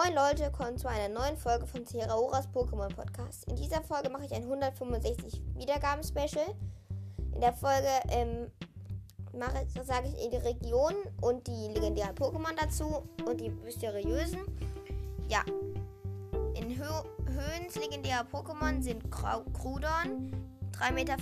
Moin 0.00 0.14
Leute, 0.14 0.44
willkommen 0.44 0.78
zu 0.78 0.88
einer 0.88 1.08
neuen 1.08 1.36
Folge 1.36 1.66
von 1.66 1.84
Terraoras 1.84 2.48
Pokémon 2.54 2.94
Podcast. 2.94 3.48
In 3.48 3.56
dieser 3.56 3.82
Folge 3.82 4.08
mache 4.08 4.26
ich 4.26 4.32
ein 4.32 4.44
165 4.44 5.42
Wiedergaben-Special. 5.56 6.54
In 7.34 7.40
der 7.40 7.52
Folge 7.52 7.88
ähm, 8.10 8.48
mache, 9.36 9.66
sage 9.84 10.06
ich 10.06 10.30
die 10.30 10.36
Region 10.36 10.94
und 11.20 11.44
die 11.48 11.74
legendären 11.74 12.14
Pokémon 12.14 12.54
dazu 12.56 13.02
und 13.26 13.40
die 13.40 13.50
mysteriösen. 13.50 14.38
Ja, 15.28 15.42
in 16.54 16.78
Hö 16.78 16.84
Höhens 17.32 17.74
legendärer 17.74 18.24
Pokémon 18.32 18.80
sind 18.80 19.02
Krudon, 19.10 20.30
3,50 20.78 20.92
Meter 20.92 21.16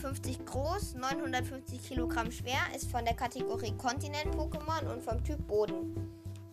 groß, 0.45 0.97
950 0.97 1.83
Kilogramm 1.83 2.31
schwer, 2.31 2.61
ist 2.75 2.91
von 2.91 3.07
der 3.07 3.15
Kategorie 3.15 3.73
Kontinent-Pokémon 3.79 4.93
und 4.93 5.03
vom 5.03 5.25
Typ 5.25 5.47
Boden. 5.47 5.97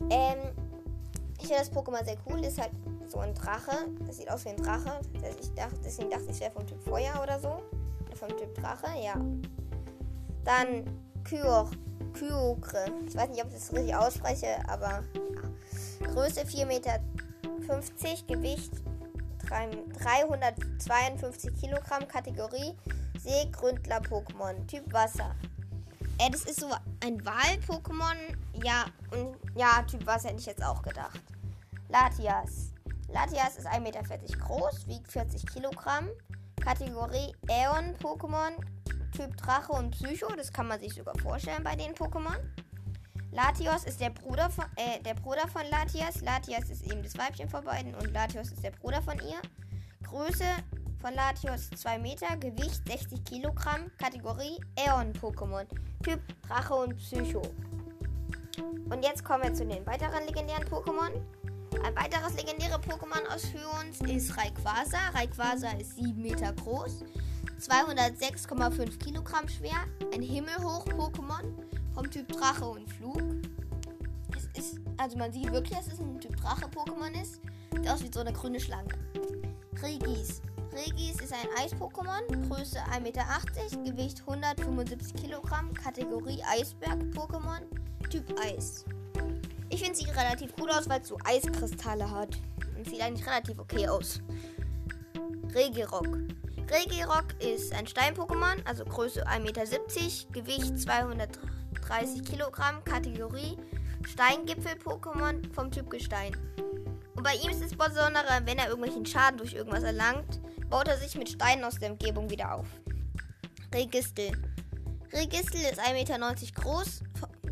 Ähm, 0.10 0.63
ich 1.44 1.50
finde 1.50 1.64
das 1.64 1.72
Pokémon 1.72 2.04
sehr 2.06 2.18
cool. 2.26 2.44
Ist 2.44 2.60
halt 2.60 2.72
so 3.08 3.20
ein 3.20 3.36
Drache. 3.36 3.90
Das 4.08 4.18
sieht 4.18 4.32
aus 4.32 4.46
wie 4.46 4.50
ein 4.50 4.58
Drache. 4.58 5.02
Ich 5.40 5.54
dachte, 5.54 5.78
deswegen 5.84 6.10
dachte 6.10 6.26
ich, 6.26 6.32
es 6.32 6.40
wäre 6.40 6.52
vom 6.52 6.66
Typ 6.66 6.82
Feuer 6.84 7.14
oder 7.22 7.40
so. 7.40 7.62
Oder 8.08 8.16
vom 8.16 8.30
Typ 8.30 8.56
Drache, 8.56 8.88
ja. 9.04 9.16
Dann 10.46 10.86
Kyok, 11.26 11.72
Kyokre. 12.14 12.86
Ich 13.08 13.16
weiß 13.16 13.30
nicht, 13.30 13.44
ob 13.44 13.50
ich 13.50 13.56
das 13.56 13.74
richtig 13.74 13.96
ausspreche, 13.96 14.58
aber. 14.68 15.04
Größe 16.14 16.42
4,50 16.42 16.66
Meter, 16.66 17.00
Gewicht 18.28 18.72
352 19.50 21.60
Kilogramm, 21.60 22.08
Kategorie 22.08 22.76
Seegründler-Pokémon, 23.20 24.66
Typ 24.68 24.92
Wasser. 24.92 25.36
Äh, 26.20 26.30
das 26.30 26.44
ist 26.44 26.60
so 26.60 26.68
ein 27.02 27.26
Wahl-Pokémon. 27.26 28.16
Ja, 28.64 28.86
und 29.12 29.38
ja, 29.56 29.82
Typ 29.84 30.06
Wasser 30.06 30.30
hätte 30.30 30.40
ich 30.40 30.46
jetzt 30.46 30.64
auch 30.64 30.82
gedacht. 30.82 31.22
Latias. 31.94 32.74
Latias 33.08 33.58
ist 33.58 33.68
1,40 33.68 33.80
Meter 33.82 34.02
groß, 34.02 34.88
wiegt 34.88 35.12
40 35.12 35.46
Kilogramm. 35.46 36.10
Kategorie 36.60 37.36
Äon-Pokémon, 37.48 38.54
Typ 39.16 39.38
Drache 39.38 39.72
und 39.74 39.92
Psycho. 39.92 40.36
Das 40.36 40.52
kann 40.52 40.68
man 40.68 40.80
sich 40.80 40.96
sogar 40.96 41.16
vorstellen 41.20 41.64
bei 41.64 41.76
den 41.76 41.94
Pokémon. 41.94 42.40
Latios 43.32 43.84
ist 43.84 44.02
der 44.02 44.10
Bruder 44.10 44.50
von, 44.50 44.66
äh, 44.76 45.04
der 45.04 45.14
Bruder 45.14 45.48
von 45.48 45.62
Latias. 45.70 46.22
Latias 46.22 46.72
ist 46.72 46.82
eben 46.82 47.04
das 47.04 47.16
Weibchen 47.16 47.48
von 47.48 47.64
beiden 47.64 47.94
und 47.94 48.12
Latios 48.12 48.52
ist 48.52 48.64
der 48.64 48.72
Bruder 48.72 49.04
von 49.04 49.20
ihr. 49.20 49.40
Größe 50.08 50.50
von 51.00 51.14
Latios 51.14 51.70
2 51.70 52.00
Meter, 52.00 52.36
Gewicht 52.38 52.88
60 52.88 53.24
Kilogramm, 53.24 53.92
Kategorie 54.00 54.60
Äon-Pokémon, 54.78 55.68
Typ 56.02 56.22
Drache 56.42 56.74
und 56.74 56.96
Psycho. 56.96 57.44
Und 58.90 59.04
jetzt 59.04 59.24
kommen 59.24 59.44
wir 59.44 59.54
zu 59.54 59.68
den 59.68 59.86
weiteren 59.86 60.26
legendären 60.26 60.66
Pokémon. 60.66 61.12
Ein 61.82 61.96
weiteres 61.96 62.36
legendäre 62.36 62.76
Pokémon 62.80 63.26
aus 63.34 63.46
Hyons 63.52 64.00
ist 64.02 64.38
Rayquaza. 64.38 64.98
Rayquaza 65.14 65.72
ist 65.80 65.96
7 65.96 66.22
Meter 66.22 66.54
groß, 66.54 67.04
206,5 67.60 68.98
Kilogramm 69.00 69.48
schwer, 69.48 69.86
ein 70.14 70.22
Himmelhoch-Pokémon 70.22 71.44
vom 71.94 72.12
Typ 72.12 72.28
Drache 72.32 72.66
und 72.66 72.88
Flug. 72.94 73.22
Es 74.36 74.46
ist, 74.58 74.80
also 74.98 75.18
man 75.18 75.32
sieht 75.34 75.52
wirklich, 75.52 75.78
dass 75.78 75.88
es 75.88 76.00
ein 76.00 76.20
Typ 76.20 76.36
Drache-Pokémon 76.38 77.22
ist. 77.22 77.42
Sieht 77.76 77.90
aus 77.90 78.04
wie 78.04 78.12
so 78.14 78.20
eine 78.20 78.34
grüne 78.34 78.60
Schlange. 78.60 78.94
Regis. 79.82 80.42
Regis 80.72 81.22
ist 81.22 81.34
ein 81.34 81.48
Eis-Pokémon, 81.60 82.50
Größe 82.50 82.80
1,80 82.80 83.00
Meter, 83.02 83.26
Gewicht 83.84 84.22
175 84.22 85.14
Kilogramm, 85.16 85.74
Kategorie 85.74 86.42
Eisberg-Pokémon, 86.44 87.62
Typ 88.10 88.40
Eis. 88.40 88.86
Ich 89.74 89.82
finde 89.82 89.96
sie 89.96 90.06
relativ 90.06 90.54
cool 90.62 90.70
aus, 90.70 90.88
weil 90.88 91.02
es 91.02 91.08
so 91.08 91.18
Eiskristalle 91.24 92.08
hat. 92.08 92.38
Und 92.78 92.88
sieht 92.88 93.02
eigentlich 93.02 93.26
relativ 93.26 93.58
okay 93.58 93.88
aus. 93.88 94.20
Regirock. 95.52 96.16
Regirock 96.70 97.34
ist 97.40 97.74
ein 97.74 97.88
Stein-Pokémon, 97.88 98.64
also 98.66 98.86
Größe 98.86 99.28
1,70 99.28 99.40
Meter, 99.40 99.64
Gewicht 100.32 100.80
230 100.80 102.24
Kilogramm, 102.24 102.84
Kategorie 102.84 103.58
Steingipfel-Pokémon 104.08 105.52
vom 105.56 105.72
Typ 105.72 105.90
Gestein. 105.90 106.38
Und 107.16 107.24
bei 107.24 107.34
ihm 107.34 107.50
ist 107.50 107.64
es 107.64 107.76
besondere, 107.76 108.42
wenn 108.46 108.60
er 108.60 108.68
irgendwelchen 108.68 109.08
Schaden 109.08 109.40
durch 109.40 109.54
irgendwas 109.54 109.84
erlangt, 109.84 110.40
baut 110.70 110.88
er 110.88 111.00
sich 111.00 111.18
mit 111.18 111.30
Steinen 111.30 111.64
aus 111.64 111.80
der 111.80 111.92
Umgebung 111.92 112.30
wieder 112.30 112.54
auf. 112.54 112.68
Registel. 113.74 114.34
Registel 115.12 115.62
ist 115.62 115.80
1,90 115.80 115.94
Meter 115.94 116.62
groß, 116.62 117.02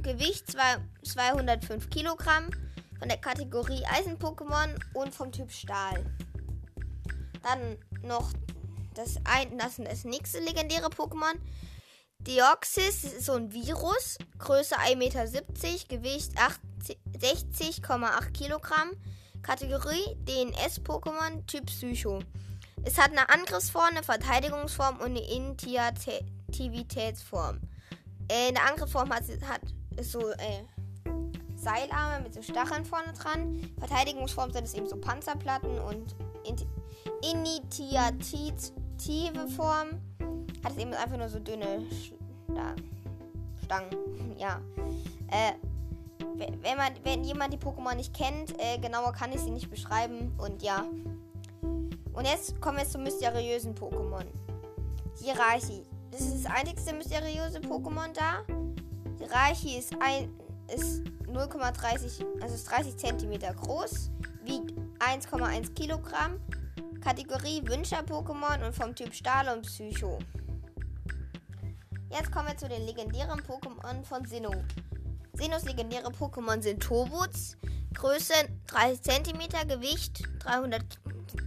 Gewicht 0.01 0.55
205 1.03 1.89
Kilogramm, 1.89 2.49
von 3.01 3.09
der 3.09 3.17
Kategorie 3.17 3.83
Eisen-Pokémon 3.85 4.79
und 4.93 5.13
vom 5.15 5.31
Typ 5.31 5.51
Stahl. 5.51 6.05
Dann 7.41 7.79
noch 8.03 8.31
das, 8.93 9.15
ein, 9.23 9.57
das, 9.57 9.77
das 9.77 10.03
nächste 10.03 10.39
legendäre 10.39 10.89
Pokémon. 10.89 11.33
Deoxys 12.19 13.03
ist 13.03 13.25
so 13.25 13.33
ein 13.33 13.51
Virus, 13.51 14.19
Größe 14.37 14.77
1,70 14.77 14.95
Meter, 14.97 15.25
Gewicht 15.87 16.33
60,8 16.37 18.31
Kilogramm, 18.31 18.91
Kategorie 19.41 20.15
DNS-Pokémon, 20.27 21.43
Typ 21.47 21.65
Psycho. 21.65 22.19
Es 22.83 22.99
hat 22.99 23.09
eine 23.11 23.27
Angriffsform, 23.29 23.89
eine 23.89 24.03
Verteidigungsform 24.03 24.97
und 24.97 25.17
eine 25.17 25.27
Initiativitätsform. 25.27 27.61
Äh, 28.27 28.49
in 28.49 28.57
Angriffsform 28.57 29.11
hat, 29.11 29.23
hat 29.47 29.61
so 30.01 30.29
äh, 30.29 30.63
Seilarme 31.55 32.23
mit 32.23 32.33
so 32.33 32.41
Stacheln 32.41 32.85
vorne 32.85 33.13
dran. 33.13 33.59
Verteidigungsform 33.79 34.51
sind 34.51 34.63
es 34.63 34.73
eben 34.73 34.87
so 34.87 34.97
Panzerplatten 34.97 35.77
und 35.79 36.15
initiative 37.21 39.47
Form 39.55 40.01
hat 40.63 40.73
es 40.73 40.77
eben 40.77 40.93
einfach 40.93 41.17
nur 41.17 41.29
so 41.29 41.39
dünne 41.39 41.85
Stangen. 43.63 43.89
Ja. 44.37 44.59
Äh, 45.27 45.53
wenn, 46.35 46.77
man, 46.77 46.93
wenn 47.03 47.23
jemand 47.23 47.53
die 47.53 47.59
Pokémon 47.59 47.93
nicht 47.93 48.11
kennt, 48.11 48.59
äh, 48.59 48.79
genauer 48.79 49.13
kann 49.13 49.31
ich 49.31 49.39
sie 49.39 49.51
nicht 49.51 49.69
beschreiben. 49.69 50.33
Und 50.39 50.63
ja. 50.63 50.83
Und 52.13 52.25
jetzt 52.25 52.59
kommen 52.59 52.79
wir 52.79 52.85
zum 52.85 53.03
mysteriösen 53.03 53.75
Pokémon. 53.75 54.25
Hirachi. 55.21 55.85
Das 56.09 56.21
ist 56.21 56.43
das 56.43 56.51
einzigste 56.51 56.93
mysteriöse 56.93 57.59
Pokémon 57.59 58.11
da. 58.13 58.43
Hirachi 59.21 59.77
ist, 59.77 59.93
ist 60.73 61.03
0,30, 61.27 62.41
also 62.41 62.55
ist 62.55 62.69
30 62.69 62.97
cm 62.97 63.39
groß, 63.55 64.11
wiegt 64.43 64.73
1,1 64.99 65.73
Kilogramm. 65.73 66.39
Kategorie 67.01 67.63
Wünscher-Pokémon 67.65 68.63
und 68.63 68.75
vom 68.75 68.93
Typ 68.93 69.13
Stahl 69.13 69.47
und 69.55 69.65
Psycho. 69.65 70.19
Jetzt 72.11 72.31
kommen 72.31 72.49
wir 72.49 72.57
zu 72.57 72.69
den 72.69 72.85
legendären 72.85 73.41
Pokémon 73.41 74.03
von 74.03 74.23
Sinnoh. 74.25 74.63
Sinnohs 75.33 75.63
legendäre 75.65 76.09
Pokémon 76.09 76.61
sind 76.61 76.83
Tobuts. 76.83 77.57
Größe 77.95 78.33
30 78.67 79.01
cm, 79.01 79.67
Gewicht 79.67 80.23
300, 80.39 80.83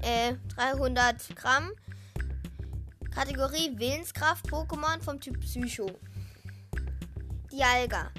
äh, 0.03 0.35
300 0.57 1.37
Gramm. 1.37 1.71
Kategorie 3.15 3.73
Willenskraft 3.77 4.47
Pokémon 4.47 5.01
vom 5.03 5.21
Typ 5.21 5.41
Psycho. 5.41 5.87
Dialga. 7.55 8.11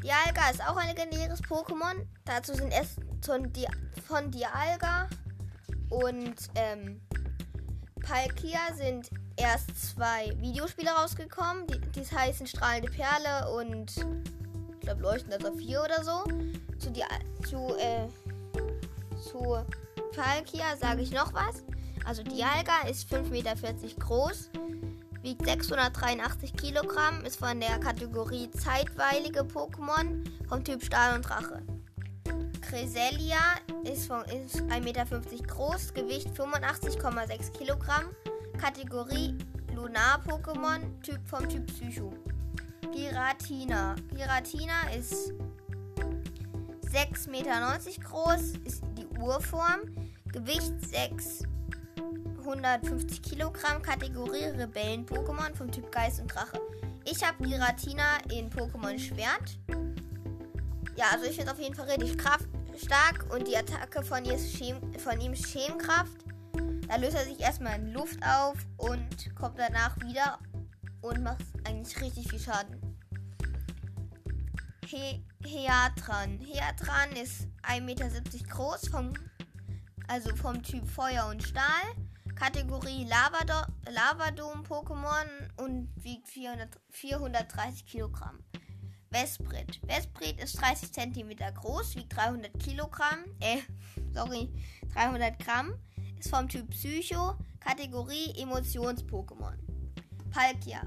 Dialga 0.00 0.50
ist 0.50 0.62
auch 0.62 0.76
ein 0.76 0.94
legendäres 0.94 1.42
Pokémon. 1.42 2.06
Dazu 2.24 2.54
sind 2.54 2.70
es 2.70 2.94
von, 3.26 3.52
Di 3.52 3.66
von 4.06 4.30
Dialga 4.30 5.08
und 5.90 6.36
ähm, 6.54 7.00
Palkia 8.00 8.72
sind 8.76 9.10
erst 9.36 9.96
zwei 9.96 10.32
Videospiele 10.38 10.90
rausgekommen. 10.90 11.66
Die, 11.66 11.80
die 11.90 12.04
heißen 12.04 12.46
Strahlende 12.46 12.88
Perle 12.88 13.50
und 13.50 13.96
ich 14.74 14.80
glaube 14.80 15.02
Leuchtender 15.02 15.40
Saphir 15.40 15.82
oder 15.82 16.04
so. 16.04 16.22
Zu, 16.78 16.92
die, 16.92 17.02
zu, 17.48 17.74
äh, 17.78 18.06
zu 19.20 19.58
Palkia 20.14 20.76
sage 20.76 21.02
ich 21.02 21.10
noch 21.10 21.34
was. 21.34 21.64
Also 22.04 22.22
Dialga 22.22 22.86
ist 22.88 23.12
5,40 23.12 23.30
Meter 23.30 23.54
groß, 23.98 24.50
wiegt 25.22 25.44
683 25.44 26.52
Kilogramm, 26.54 27.24
ist 27.24 27.38
von 27.38 27.60
der 27.60 27.78
Kategorie 27.78 28.50
zeitweilige 28.50 29.40
Pokémon 29.40 30.24
vom 30.48 30.64
Typ 30.64 30.84
Stahl 30.84 31.16
und 31.16 31.22
Drache. 31.22 31.62
Cresselia 32.60 33.38
ist, 33.84 34.10
ist 34.10 34.60
1,50 34.62 34.80
Meter 34.82 35.04
groß, 35.06 35.94
Gewicht 35.94 36.28
85,6 36.28 37.52
Kilogramm, 37.52 38.04
Kategorie 38.58 39.36
Lunar-Pokémon, 39.74 41.00
typ 41.02 41.26
vom 41.26 41.48
Typ 41.48 41.66
Psycho. 41.66 42.12
Giratina. 42.92 43.94
Giratina 44.14 44.90
ist 44.98 45.32
6,90 46.92 47.30
Meter 47.30 47.78
groß, 48.02 48.52
ist 48.64 48.82
die 48.96 49.06
Urform, 49.18 49.80
Gewicht 50.32 50.74
650 52.48 53.20
Kilogramm, 53.20 53.82
Kategorie 53.82 54.44
Rebellen-Pokémon 54.44 55.54
vom 55.54 55.70
Typ 55.70 55.92
Geist 55.92 56.18
und 56.20 56.28
Drache. 56.34 56.58
Ich 57.04 57.22
habe 57.22 57.46
Giratina 57.46 58.16
in 58.30 58.48
Pokémon 58.48 58.98
Schwert. 58.98 59.58
Ja, 60.96 61.10
also 61.12 61.26
ich 61.26 61.36
finde 61.36 61.52
auf 61.52 61.58
jeden 61.58 61.74
Fall 61.74 61.90
richtig 61.90 62.16
kraft, 62.16 62.48
stark 62.82 63.26
und 63.34 63.46
die 63.46 63.56
Attacke 63.56 64.02
von, 64.02 64.24
ihr 64.24 64.38
Schem 64.38 64.80
von 64.98 65.20
ihm 65.20 65.34
ist 65.34 65.46
Schemkraft. 65.50 66.24
Da 66.88 66.96
löst 66.96 67.16
er 67.16 67.24
sich 67.24 67.38
erstmal 67.38 67.78
in 67.78 67.92
Luft 67.92 68.18
auf 68.24 68.56
und 68.78 69.34
kommt 69.34 69.58
danach 69.58 69.94
wieder 69.98 70.38
und 71.02 71.22
macht 71.22 71.44
eigentlich 71.64 72.00
richtig 72.00 72.30
viel 72.30 72.40
Schaden. 72.40 72.96
He 74.86 75.22
Heatran. 75.44 76.40
Heatran 76.40 77.12
ist 77.12 77.46
1,70 77.62 77.80
Meter 77.82 78.08
groß, 78.48 78.88
vom, 78.88 79.12
also 80.08 80.34
vom 80.34 80.62
Typ 80.62 80.88
Feuer 80.88 81.26
und 81.26 81.42
Stahl. 81.42 82.07
Kategorie 82.38 83.04
Lavadom-Pokémon 83.04 85.26
und 85.56 85.90
wiegt 85.96 86.28
400, 86.28 86.68
430 86.90 87.84
Kilogramm. 87.84 88.38
Vesprit. 89.10 89.80
Vesprit 89.86 90.40
ist 90.40 90.58
30 90.60 90.92
cm 90.92 91.30
groß, 91.54 91.96
wiegt 91.96 92.16
300 92.16 92.56
Kilogramm. 92.60 93.24
Äh, 93.40 93.58
sorry, 94.14 94.48
300 94.94 95.36
Gramm. 95.40 95.74
Ist 96.18 96.30
vom 96.30 96.48
Typ 96.48 96.70
Psycho, 96.70 97.36
Kategorie 97.60 98.32
Emotions-Pokémon. 98.36 99.56
Palkia. 100.30 100.82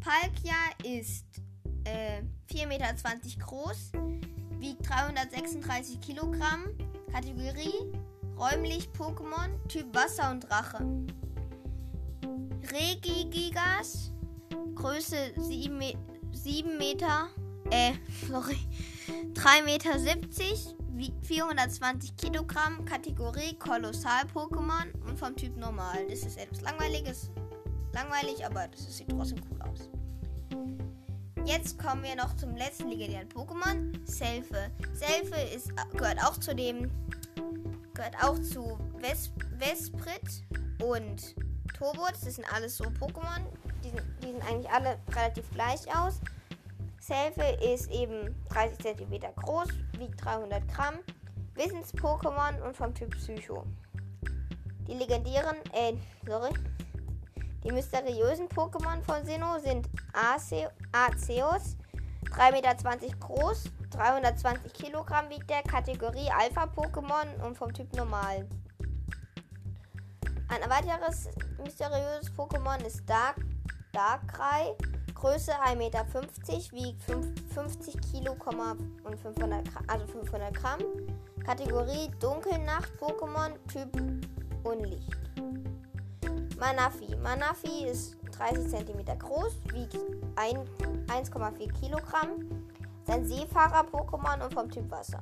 Palkia 0.00 0.54
ist 0.82 1.26
äh, 1.84 2.22
4,20 2.50 2.66
Meter 2.66 2.94
groß, 3.38 3.92
wiegt 4.58 4.88
336 4.88 6.00
Kilogramm. 6.00 6.66
Kategorie 7.12 7.92
räumlich 8.36 8.88
Pokémon, 8.98 9.50
Typ 9.68 9.94
Wasser 9.94 10.30
und 10.30 10.40
Drache. 10.40 10.84
Regigigas, 12.70 14.12
Größe 14.74 15.32
7, 15.36 15.76
Me 15.76 15.94
7 16.32 16.78
Meter 16.78 17.28
äh, 17.72 17.94
sorry. 18.28 18.58
3,70 19.34 19.64
Meter, 19.64 19.90
wiegt 20.92 21.26
420 21.26 22.16
Kilogramm, 22.16 22.84
Kategorie 22.84 23.56
Kolossal-Pokémon 23.58 24.92
und 25.08 25.18
vom 25.18 25.34
Typ 25.34 25.56
Normal. 25.56 26.06
Das 26.08 26.20
ist 26.20 26.38
etwas 26.38 26.60
langweiliges. 26.60 27.30
Langweilig, 27.92 28.44
aber 28.44 28.68
das 28.68 28.96
sieht 28.96 29.08
trotzdem 29.08 29.40
cool 29.50 29.62
aus. 29.62 29.90
Jetzt 31.44 31.78
kommen 31.78 32.02
wir 32.04 32.14
noch 32.14 32.34
zum 32.36 32.56
letzten 32.56 32.88
legendären 32.88 33.28
Pokémon, 33.28 33.92
Selfe. 34.06 34.70
Selfe 34.92 35.40
ist, 35.54 35.72
gehört 35.96 36.22
auch 36.22 36.38
zu 36.38 36.54
dem, 36.54 36.90
gehört 37.94 38.16
auch 38.22 38.38
zu 38.38 38.78
Ves 38.98 39.32
Vesprit 39.58 40.44
und 40.82 41.34
Tobot. 41.78 42.12
Das 42.12 42.34
sind 42.34 42.52
alles 42.52 42.76
so 42.76 42.84
Pokémon. 42.84 43.42
Die 43.84 43.90
sind, 43.90 44.02
die 44.22 44.32
sind 44.32 44.42
eigentlich 44.48 44.70
alle 44.70 44.98
relativ 45.14 45.50
gleich 45.50 45.80
aus. 45.96 46.20
Selfe 47.00 47.42
ist 47.64 47.90
eben 47.90 48.34
30 48.50 48.78
cm 48.78 49.34
groß, 49.34 49.68
wiegt 49.98 50.24
300 50.24 50.66
Gramm, 50.68 50.94
Wissens-Pokémon 51.56 52.60
und 52.64 52.76
vom 52.76 52.94
Typ 52.94 53.10
Psycho. 53.16 53.66
Die 54.86 54.94
legendären, 54.94 55.56
äh, 55.72 55.94
sorry, 56.26 56.52
die 57.64 57.72
mysteriösen 57.72 58.48
Pokémon 58.48 59.02
von 59.02 59.24
Sinnoh 59.24 59.58
sind 59.58 59.88
Arceus, 60.12 61.76
3,20 62.30 62.52
Meter 62.52 63.16
groß, 63.18 63.64
320 63.92 64.72
Kilogramm 64.72 65.28
wiegt 65.28 65.48
der, 65.50 65.62
Kategorie 65.62 66.30
Alpha-Pokémon 66.30 67.44
und 67.44 67.56
vom 67.56 67.72
Typ 67.72 67.94
Normal. 67.94 68.48
Ein 70.48 70.68
weiteres 70.68 71.28
mysteriöses 71.62 72.32
Pokémon 72.36 72.84
ist 72.84 73.08
Dark, 73.08 73.36
Darkrai, 73.92 74.74
Größe 75.14 75.52
1,50 75.52 75.76
Meter, 75.76 76.04
wiegt 76.72 77.02
50 77.54 78.00
Kilo 78.10 78.32
und 79.04 79.20
500 79.20 79.72
Gramm, 79.72 79.84
also 79.86 80.06
500 80.06 80.54
Gramm. 80.54 80.80
Kategorie 81.44 82.10
Dunkelnacht-Pokémon, 82.20 83.52
Typ 83.68 83.96
Unlicht. 84.64 85.16
Manafi. 86.58 87.16
Manafi 87.16 87.86
ist 87.86 88.16
30 88.32 88.68
cm 88.68 89.18
groß, 89.18 89.58
wiegt 89.72 89.96
1,4 90.36 91.72
Kilogramm. 91.80 92.61
Sein 93.06 93.24
Seefahrer-Pokémon 93.24 94.44
und 94.44 94.54
vom 94.54 94.70
Typ 94.70 94.90
Wasser. 94.90 95.20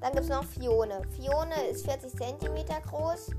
Dann 0.00 0.12
gibt 0.12 0.24
es 0.24 0.28
noch 0.28 0.44
Fione. 0.44 1.02
Fione 1.10 1.68
ist 1.70 1.84
40 1.84 2.12
cm 2.12 2.64
groß, 2.88 3.30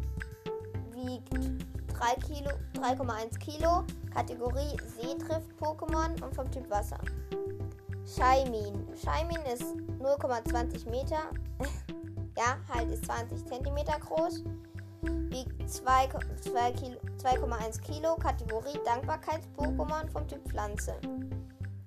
wiegt 0.93 1.33
3 1.33 2.15
Kilo, 2.25 2.51
3,1 2.75 3.39
Kilo, 3.39 3.83
Kategorie 4.13 4.77
Seetrift-Pokémon 4.99 6.23
und 6.23 6.35
vom 6.35 6.51
Typ 6.51 6.69
Wasser. 6.69 6.99
Shaimin. 8.05 8.87
Shaimin 8.95 9.41
ist 9.51 9.63
0,20 9.99 10.89
Meter, 10.89 11.31
ja, 12.37 12.57
halt 12.73 12.91
ist 12.91 13.05
20 13.05 13.45
cm 13.45 13.75
groß, 14.01 14.43
wiegt 15.01 15.61
2,1 15.61 17.81
Kilo, 17.81 17.85
Kilo, 17.85 18.15
Kategorie 18.15 18.79
Dankbarkeits-Pokémon 18.85 20.09
vom 20.11 20.27
Typ 20.27 20.47
Pflanze. 20.49 20.95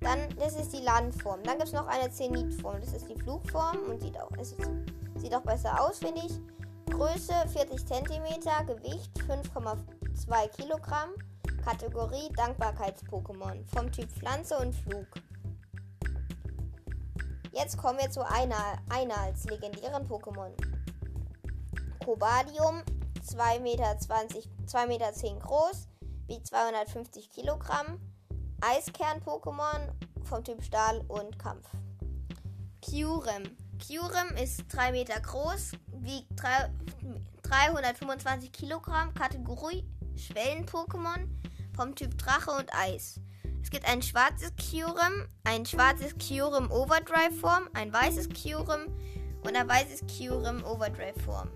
Dann, 0.04 0.28
das 0.38 0.54
ist 0.54 0.74
die 0.74 0.82
Landform. 0.82 1.42
Dann 1.44 1.56
gibt 1.56 1.68
es 1.68 1.72
noch 1.72 1.86
eine 1.86 2.10
Zenitform. 2.10 2.78
Das 2.78 2.92
ist 2.92 3.08
die 3.08 3.16
Flugform 3.16 3.78
und 3.88 4.02
sieht 4.02 4.20
auch, 4.20 4.30
ist, 4.32 4.54
sieht 5.16 5.34
auch 5.34 5.40
besser 5.40 5.80
aus, 5.80 5.98
finde 5.98 6.20
ich. 6.26 6.38
Größe 6.92 7.32
40 7.48 7.86
cm, 7.86 8.66
Gewicht 8.66 9.10
5,2 9.26 10.48
Kilogramm, 10.48 11.08
Kategorie 11.64 12.28
Dankbarkeits-Pokémon 12.36 13.66
vom 13.74 13.90
Typ 13.90 14.10
Pflanze 14.10 14.58
und 14.58 14.74
Flug. 14.74 15.06
Jetzt 17.52 17.78
kommen 17.78 17.98
wir 17.98 18.10
zu 18.10 18.20
einer, 18.28 18.78
einer 18.90 19.16
als 19.16 19.44
legendären 19.44 20.06
Pokémon. 20.06 20.50
Cobadium, 22.04 22.82
2,20 23.26 23.60
Meter, 23.60 23.96
2 24.66 24.86
Meter 24.86 25.12
10 25.14 25.38
groß, 25.38 25.88
wiegt 26.26 26.46
250 26.46 27.30
Kilogramm. 27.30 28.13
Eiskern-Pokémon 28.64 29.92
vom 30.24 30.42
Typ 30.42 30.62
Stahl 30.64 31.04
und 31.08 31.38
Kampf. 31.38 31.68
Kyurem. 32.80 33.42
Kyurem 33.78 34.34
ist 34.42 34.64
3 34.68 34.92
Meter 34.92 35.20
groß, 35.20 35.72
wiegt 36.00 36.28
3, 36.36 36.70
325 37.42 38.52
Kilogramm, 38.52 39.12
Kategorie 39.12 39.84
Schwellen-Pokémon 40.16 41.28
vom 41.76 41.94
Typ 41.94 42.16
Drache 42.16 42.52
und 42.52 42.74
Eis. 42.74 43.20
Es 43.62 43.70
gibt 43.70 43.86
ein 43.86 44.00
schwarzes 44.00 44.52
Kyurem, 44.56 45.28
ein 45.44 45.66
schwarzes 45.66 46.16
Kyurem 46.16 46.70
Overdrive 46.70 47.38
Form, 47.38 47.68
ein 47.74 47.92
weißes 47.92 48.30
Kyurem 48.30 48.86
und 49.42 49.56
ein 49.56 49.68
weißes 49.68 50.06
Kyurem 50.06 50.64
Overdrive 50.64 51.20
Form. 51.22 51.50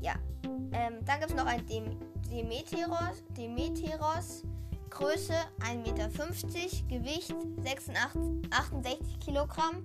Ja, 0.00 0.14
ähm, 0.72 1.04
dann 1.04 1.20
gibt 1.20 1.30
es 1.30 1.36
noch 1.36 1.46
ein 1.46 1.64
Dem 1.66 2.00
Demeteros, 2.28 3.22
Demeteros, 3.36 4.42
Größe 4.90 5.34
1,50 5.60 5.76
Meter, 5.76 6.08
Gewicht 6.88 7.34
66, 7.62 8.50
68 8.50 9.20
Kilogramm, 9.20 9.84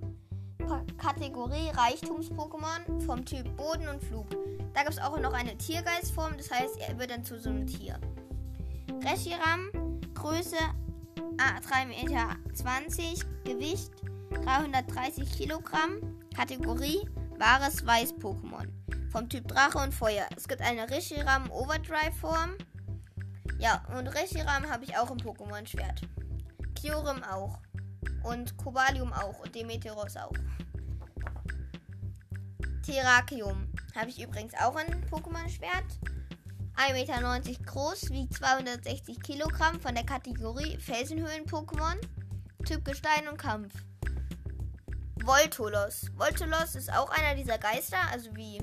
Kategorie 0.96 1.70
Reichtums-Pokémon 1.74 3.00
vom 3.04 3.24
Typ 3.24 3.56
Boden 3.56 3.88
und 3.88 4.02
Flug. 4.02 4.26
Da 4.74 4.82
gibt 4.82 4.94
es 4.94 5.00
auch 5.00 5.18
noch 5.18 5.32
eine 5.32 5.56
Tiergeistform, 5.58 6.36
das 6.36 6.50
heißt, 6.50 6.78
er 6.78 6.98
wird 6.98 7.10
dann 7.10 7.24
zu 7.24 7.38
so 7.38 7.50
einem 7.50 7.66
Tier. 7.66 8.00
Reshiram, 9.04 9.70
Größe 10.14 10.56
3,20 11.36 11.86
Meter, 11.88 12.36
Gewicht 13.44 13.90
330 14.44 15.30
Kilogramm, 15.32 15.98
Kategorie 16.34 17.08
Wahres 17.38 17.84
Weiß-Pokémon 17.84 18.68
vom 19.10 19.28
Typ 19.28 19.48
Drache 19.48 19.78
und 19.78 19.92
Feuer. 19.92 20.26
Es 20.36 20.48
gibt 20.48 20.62
eine 20.62 20.88
Reshiram 20.88 21.50
Overdrive-Form. 21.50 22.56
Ja, 23.62 23.80
und 23.96 24.08
Reshiram 24.08 24.68
habe 24.68 24.82
ich 24.82 24.96
auch 24.98 25.08
im 25.12 25.18
Pokémon-Schwert. 25.18 26.02
Kyurem 26.74 27.22
auch. 27.22 27.60
Und 28.24 28.56
Kobalium 28.56 29.12
auch. 29.12 29.38
Und 29.38 29.54
Demeteros 29.54 30.16
auch. 30.16 30.32
Terrakium 32.84 33.72
habe 33.94 34.10
ich 34.10 34.20
übrigens 34.20 34.52
auch 34.54 34.74
ein 34.74 35.08
Pokémon-Schwert. 35.08 35.84
1,90 36.74 36.92
Meter 36.92 37.64
groß, 37.64 38.10
wiegt 38.10 38.34
260 38.34 39.22
Kilogramm 39.22 39.78
von 39.80 39.94
der 39.94 40.06
Kategorie 40.06 40.76
Felsenhöhlen-Pokémon. 40.78 41.98
Typ 42.66 42.84
Gestein 42.84 43.28
und 43.28 43.36
Kampf. 43.36 43.72
Voltolos. 45.22 46.06
Voltolos 46.16 46.74
ist 46.74 46.92
auch 46.92 47.10
einer 47.10 47.36
dieser 47.36 47.58
Geister, 47.58 47.98
also 48.10 48.34
wie, 48.34 48.60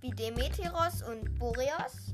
wie 0.00 0.10
Demeteros 0.10 1.02
und 1.02 1.36
Boreas. 1.40 2.09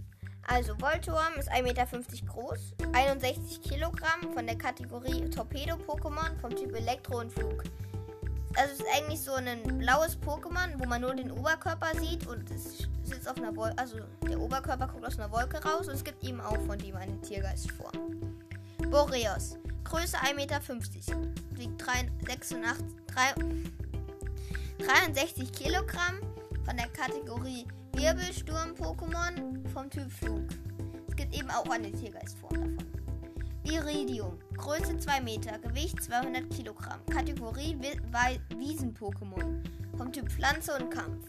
Also 0.48 0.74
Voltorm 0.80 1.34
ist 1.38 1.50
1,50 1.50 1.62
Meter 1.62 1.86
groß, 2.26 2.74
61 2.92 3.62
Kilogramm 3.62 4.32
von 4.32 4.46
der 4.46 4.56
Kategorie 4.56 5.28
Torpedo-Pokémon 5.28 6.38
vom 6.40 6.54
Typ 6.54 6.74
Elektro 6.74 7.18
und 7.18 7.32
Flug 7.32 7.64
also 8.56 8.72
es 8.72 8.80
ist 8.80 8.86
eigentlich 8.94 9.20
so 9.20 9.34
ein 9.34 9.78
blaues 9.78 10.18
Pokémon, 10.18 10.78
wo 10.78 10.86
man 10.86 11.02
nur 11.02 11.14
den 11.14 11.30
Oberkörper 11.30 11.94
sieht 12.00 12.26
und 12.26 12.50
es 12.50 12.88
sitzt 13.02 13.28
auf 13.28 13.36
einer 13.36 13.54
Wolke, 13.54 13.76
also 13.78 13.98
der 14.28 14.40
Oberkörper 14.40 14.86
guckt 14.88 15.04
aus 15.04 15.18
einer 15.18 15.30
Wolke 15.30 15.62
raus 15.62 15.88
und 15.88 15.94
es 15.94 16.04
gibt 16.04 16.22
ihm 16.24 16.40
auch 16.40 16.58
von 16.66 16.78
dem 16.78 16.96
eine 16.96 17.20
Tiergeistform. 17.20 17.92
Boreos. 18.90 19.58
Größe 19.84 20.16
1,50 20.16 20.34
Meter. 20.34 20.60
Wiegt 21.50 21.86
3, 21.86 22.10
86, 22.26 22.86
3, 24.78 24.84
63 24.84 25.52
Kilogramm 25.52 26.20
von 26.64 26.76
der 26.76 26.88
Kategorie 26.88 27.66
Wirbelsturm-Pokémon 27.96 29.66
vom 29.72 29.88
Typ 29.88 30.12
Flug. 30.12 30.46
Es 31.08 31.16
gibt 31.16 31.34
eben 31.34 31.50
auch 31.50 31.66
eine 31.70 31.90
Tiergeistform 31.90 32.52
davon. 32.52 32.76
Viridium. 33.64 34.38
Größe 34.54 34.98
2 34.98 35.22
Meter, 35.22 35.58
Gewicht 35.58 36.02
200 36.02 36.50
Kilogramm. 36.50 37.00
Kategorie 37.06 37.74
Wiesen-Pokémon. 38.54 39.62
Vom 39.96 40.12
Typ 40.12 40.30
Pflanze 40.30 40.76
und 40.78 40.90
Kampf. 40.90 41.24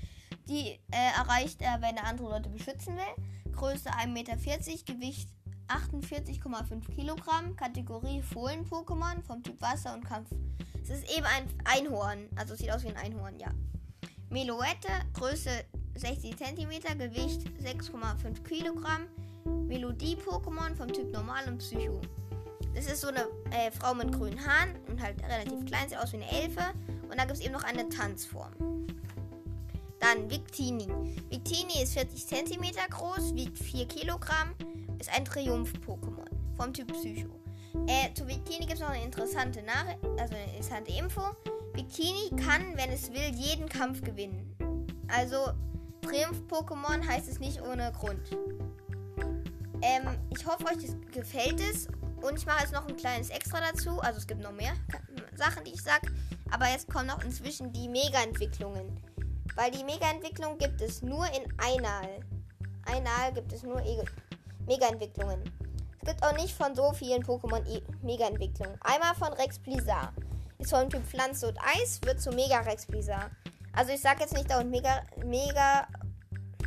die 0.48 0.80
äh, 0.92 1.12
erreicht 1.18 1.60
er, 1.62 1.82
wenn 1.82 1.98
er 1.98 2.06
andere 2.06 2.30
Leute 2.30 2.50
beschützen 2.50 2.96
will. 2.98 3.16
Größe 3.54 3.90
1,40 3.90 4.08
Meter, 4.10 4.38
Gewicht 4.86 5.30
48,5 5.78 6.96
Kilogramm, 6.96 7.56
Kategorie 7.56 8.22
Fohlen-Pokémon 8.22 9.22
vom 9.26 9.42
Typ 9.44 9.62
Wasser 9.62 9.94
und 9.94 10.06
Kampf. 10.06 10.30
Es 10.84 10.90
ist 10.90 11.10
eben 11.16 11.26
ein 11.26 11.48
Einhorn, 11.66 12.28
also 12.36 12.56
sieht 12.56 12.72
aus 12.72 12.84
wie 12.84 12.90
ein 12.90 12.98
Einhorn, 12.98 13.40
ja. 13.40 13.50
Meloette, 14.30 14.90
Größe 15.14 15.50
60 15.96 16.36
cm, 16.38 16.98
Gewicht 16.98 17.42
6,5 17.64 18.44
Kilogramm. 18.44 19.08
Melodie-Pokémon 19.68 20.76
vom 20.76 20.92
Typ 20.92 21.12
Normal 21.12 21.48
und 21.48 21.60
Psycho. 21.60 22.02
Das 22.74 22.86
ist 22.86 23.02
so 23.02 23.08
eine 23.08 23.28
äh, 23.52 23.72
Frau 23.72 23.94
mit 23.94 24.12
grünen 24.12 24.40
Haaren 24.46 24.76
und 24.88 25.02
halt 25.02 25.22
relativ 25.24 25.66
klein, 25.66 25.90
sieht 25.90 25.98
aus 25.98 26.14
wie 26.14 26.18
eine 26.18 26.32
Elfe. 26.32 26.62
Und 27.10 27.18
da 27.18 27.26
gibt 27.26 27.38
es 27.38 27.42
eben 27.42 27.54
noch 27.54 27.64
eine 27.64 27.88
Tanzform. 27.90 28.52
Dann 30.00 30.30
Victini. 30.30 30.88
Victini 31.30 31.84
ist 31.84 31.94
40 31.94 32.28
cm 32.28 32.64
groß, 32.90 33.36
wiegt 33.36 33.58
4 33.58 33.88
Kilogramm, 33.88 34.56
ist 35.02 35.12
ein 35.16 35.26
Triumph-Pokémon 35.26 36.30
vom 36.56 36.74
Typ 36.74 36.94
Psycho. 36.94 37.30
Äh, 37.88 38.14
zu 38.14 38.28
Victini 38.28 38.60
gibt 38.60 38.74
es 38.74 38.80
noch 38.80 38.90
eine 38.90 39.04
interessante 39.04 39.64
Nachricht, 39.64 40.00
also 40.18 40.36
eine 40.36 40.46
interessante 40.46 40.92
Info. 40.92 41.22
Bikini 41.74 42.30
kann, 42.44 42.78
wenn 42.78 42.92
es 42.92 43.12
will, 43.12 43.34
jeden 43.34 43.68
Kampf 43.68 44.02
gewinnen. 44.02 44.56
Also 45.08 45.54
Triumph-Pokémon 46.02 47.08
heißt 47.08 47.28
es 47.30 47.40
nicht 47.40 47.62
ohne 47.62 47.92
Grund. 47.94 48.22
Ähm, 49.82 50.18
ich 50.30 50.46
hoffe, 50.46 50.66
euch 50.66 50.86
das 50.86 50.96
gefällt 51.12 51.60
es. 51.60 51.88
Und 52.22 52.38
ich 52.38 52.46
mache 52.46 52.62
jetzt 52.62 52.74
noch 52.74 52.88
ein 52.88 52.96
kleines 52.96 53.30
Extra 53.30 53.60
dazu. 53.60 54.00
Also 54.02 54.20
es 54.20 54.28
gibt 54.28 54.42
noch 54.42 54.52
mehr 54.52 54.74
Sachen, 55.36 55.64
die 55.64 55.72
ich 55.72 55.82
sage. 55.82 56.08
Aber 56.52 56.68
jetzt 56.68 56.88
kommen 56.88 57.08
noch 57.08 57.24
inzwischen 57.24 57.74
die 57.74 57.90
Mega-Entwicklungen. 57.90 59.00
Weil 59.56 59.72
die 59.72 59.84
Mega-Entwicklung 59.84 60.60
gibt 60.60 60.82
es 60.82 61.02
nur 61.02 61.26
in 61.28 61.52
Einal. 61.58 62.20
Einal 62.86 63.34
gibt 63.34 63.52
es 63.54 63.64
nur 63.64 63.82
Mega-Entwicklungen. 64.68 65.44
Es 66.02 66.10
gibt 66.10 66.24
auch 66.24 66.36
nicht 66.36 66.56
von 66.56 66.74
so 66.76 66.92
vielen 66.94 67.24
Pokémon 67.24 67.66
e 67.68 67.82
Mega-Entwicklungen. 68.02 68.78
Einmal 68.82 69.14
von 69.16 69.34
Rex 69.34 69.60
Blizzard 69.60 70.14
ist 70.58 70.72
vom 70.72 70.90
Typ 70.90 71.04
Pflanze 71.06 71.50
und 71.50 71.58
Eis, 71.60 72.00
wird 72.04 72.22
zu 72.22 72.32
Mega-Rex 72.32 72.88
Blizzard. 72.88 73.32
Also 73.74 73.94
ich 73.94 74.02
sag 74.02 74.20
jetzt 74.20 74.34
nicht 74.34 74.50
dauernd 74.50 74.70
Mega, 74.70 75.02
Mega, 75.24 75.88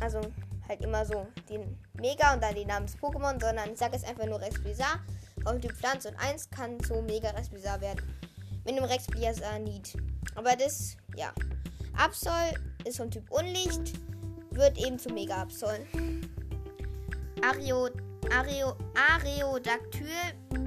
also 0.01 0.21
halt 0.67 0.81
immer 0.81 1.05
so 1.05 1.27
den 1.49 1.77
Mega 1.93 2.33
und 2.33 2.41
dann 2.41 2.55
die 2.55 2.65
Namen 2.65 2.87
des 2.87 2.97
Pokémon, 2.97 3.39
sondern 3.39 3.71
ich 3.71 3.77
sag 3.77 3.93
jetzt 3.93 4.07
einfach 4.07 4.25
nur 4.25 4.41
Rex 4.41 4.61
Blizzard. 4.61 4.99
Vom 5.43 5.61
Typ 5.61 5.73
Pflanze 5.73 6.09
und 6.09 6.17
Eis 6.17 6.49
kann 6.49 6.81
zu 6.83 7.01
Mega 7.01 7.29
Rex 7.29 7.49
Blizzard 7.49 7.81
werden. 7.81 8.01
Mit 8.63 8.75
einem 8.75 8.85
Rex 8.85 9.05
Blizzard 9.07 9.61
Need. 9.61 9.95
Aber 10.35 10.55
das, 10.55 10.97
ja. 11.15 11.31
Absol 11.97 12.53
ist 12.83 12.97
vom 12.97 13.11
Typ 13.11 13.29
Unlicht, 13.31 13.93
wird 14.51 14.77
eben 14.77 14.97
zu 14.97 15.09
Mega 15.09 15.41
Absol. 15.41 15.79
Ario, 17.47 17.89
Ario, 18.31 18.75
Areodactyl 18.95 20.09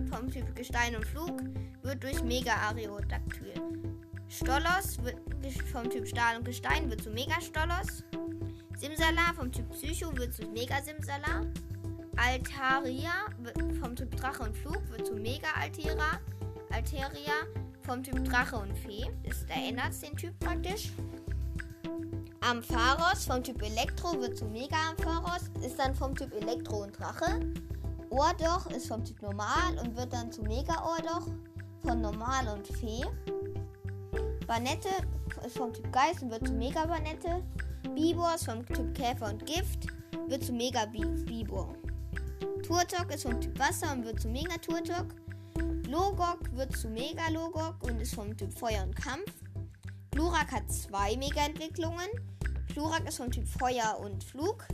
vom 0.09 0.31
Typ 0.31 0.55
Gestein 0.55 0.95
und 0.95 1.05
Flug 1.05 1.41
wird 1.83 2.05
durch 2.05 2.23
Mega 2.23 2.53
Areodactyl. 2.55 3.55
Stollos 4.29 5.03
wird 5.03 5.17
vom 5.73 5.91
Typ 5.91 6.07
Stahl 6.07 6.37
und 6.37 6.45
Gestein 6.45 6.89
wird 6.89 7.03
zu 7.03 7.11
Mega 7.11 7.41
Stollos. 7.41 8.05
Simsala 8.77 9.33
vom 9.35 9.51
Typ 9.51 9.69
Psycho 9.71 10.17
wird 10.17 10.33
zu 10.33 10.47
Mega 10.51 10.81
Simsala. 10.81 11.47
Altaria 12.17 13.27
vom 13.81 13.97
Typ 13.97 14.15
Drache 14.15 14.45
und 14.45 14.57
Flug 14.57 14.89
wird 14.91 15.05
zu 15.05 15.15
Mega 15.15 15.49
Altera. 15.61 16.21
Alteria 16.71 17.43
vom 17.83 18.05
Typ 18.05 18.25
Drache 18.25 18.57
und 18.57 18.79
Fee. 18.79 19.11
Das, 19.25 19.45
es 19.91 20.01
den 20.01 20.17
Typ 20.17 20.39
praktisch. 20.39 20.93
Ampharos 22.49 23.27
vom 23.27 23.43
Typ 23.43 23.61
Elektro 23.61 24.19
wird 24.19 24.39
zu 24.39 24.47
Mega 24.47 24.77
Ampharos. 24.89 25.51
Ist 25.63 25.79
dann 25.79 25.95
vom 25.95 26.17
Typ 26.17 26.33
Elektro 26.33 26.85
und 26.85 26.99
Drache. 26.99 27.41
Ohrdoch 28.09 28.71
ist 28.71 28.89
vom 28.89 29.05
Typ 29.05 29.21
Normal 29.21 29.77
und 29.83 29.95
wird 29.95 30.15
dann 30.15 30.33
zu 30.33 30.41
Mega 30.41 30.83
Ohrdoch 30.83 31.27
von 31.83 32.01
Normal 32.01 32.49
und 32.49 32.67
Fee. 32.67 33.05
Banette 34.47 34.89
ist 35.45 35.59
vom 35.59 35.75
Typ 35.75 35.93
Geist 35.93 36.23
und 36.23 36.31
wird 36.31 36.47
zu 36.47 36.55
Mega 36.55 36.87
Banette. 36.87 37.43
Bibor 37.95 38.35
ist 38.35 38.47
vom 38.47 38.65
Typ 38.65 38.95
Käfer 38.95 39.29
und 39.29 39.45
Gift, 39.45 39.87
wird 40.29 40.43
zu 40.43 40.55
Mega 40.55 40.87
Bibor. 40.87 41.75
Turtok 42.67 43.15
ist 43.15 43.25
vom 43.25 43.39
Typ 43.43 43.59
Wasser 43.59 43.93
und 43.93 44.07
wird 44.07 44.23
zu 44.23 44.29
Mega 44.29 44.57
Turtok. 44.57 45.09
Logok 45.87 46.39
wird 46.53 46.75
zu 46.75 46.89
Mega 46.89 47.29
Logok 47.29 47.75
und 47.83 48.01
ist 48.01 48.15
vom 48.15 48.35
Typ 48.35 48.59
Feuer 48.59 48.85
und 48.85 48.97
Kampf. 48.97 49.35
Glurak 50.13 50.51
hat 50.51 50.73
zwei 50.73 51.15
Mega-Entwicklungen. 51.17 52.09
Glurak 52.69 53.09
ist 53.09 53.19
vom 53.19 53.31
Typ 53.31 53.49
Feuer 53.49 53.99
und 54.01 54.23
Flug. 54.25 54.67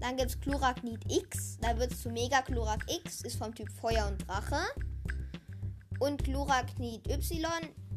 Dann 0.00 0.16
gibt 0.16 0.30
es 0.30 0.40
Chloraknit 0.40 1.00
X. 1.10 1.58
Da 1.60 1.78
wird 1.78 1.92
es 1.92 2.02
zu 2.02 2.10
Mega 2.10 2.42
Chlorak 2.42 2.84
X, 2.90 3.22
ist 3.22 3.36
vom 3.36 3.54
Typ 3.54 3.70
Feuer 3.72 4.06
und 4.08 4.26
Drache 4.26 4.62
und 6.02 6.24
Chloraknit 6.24 7.06
Y 7.08 7.44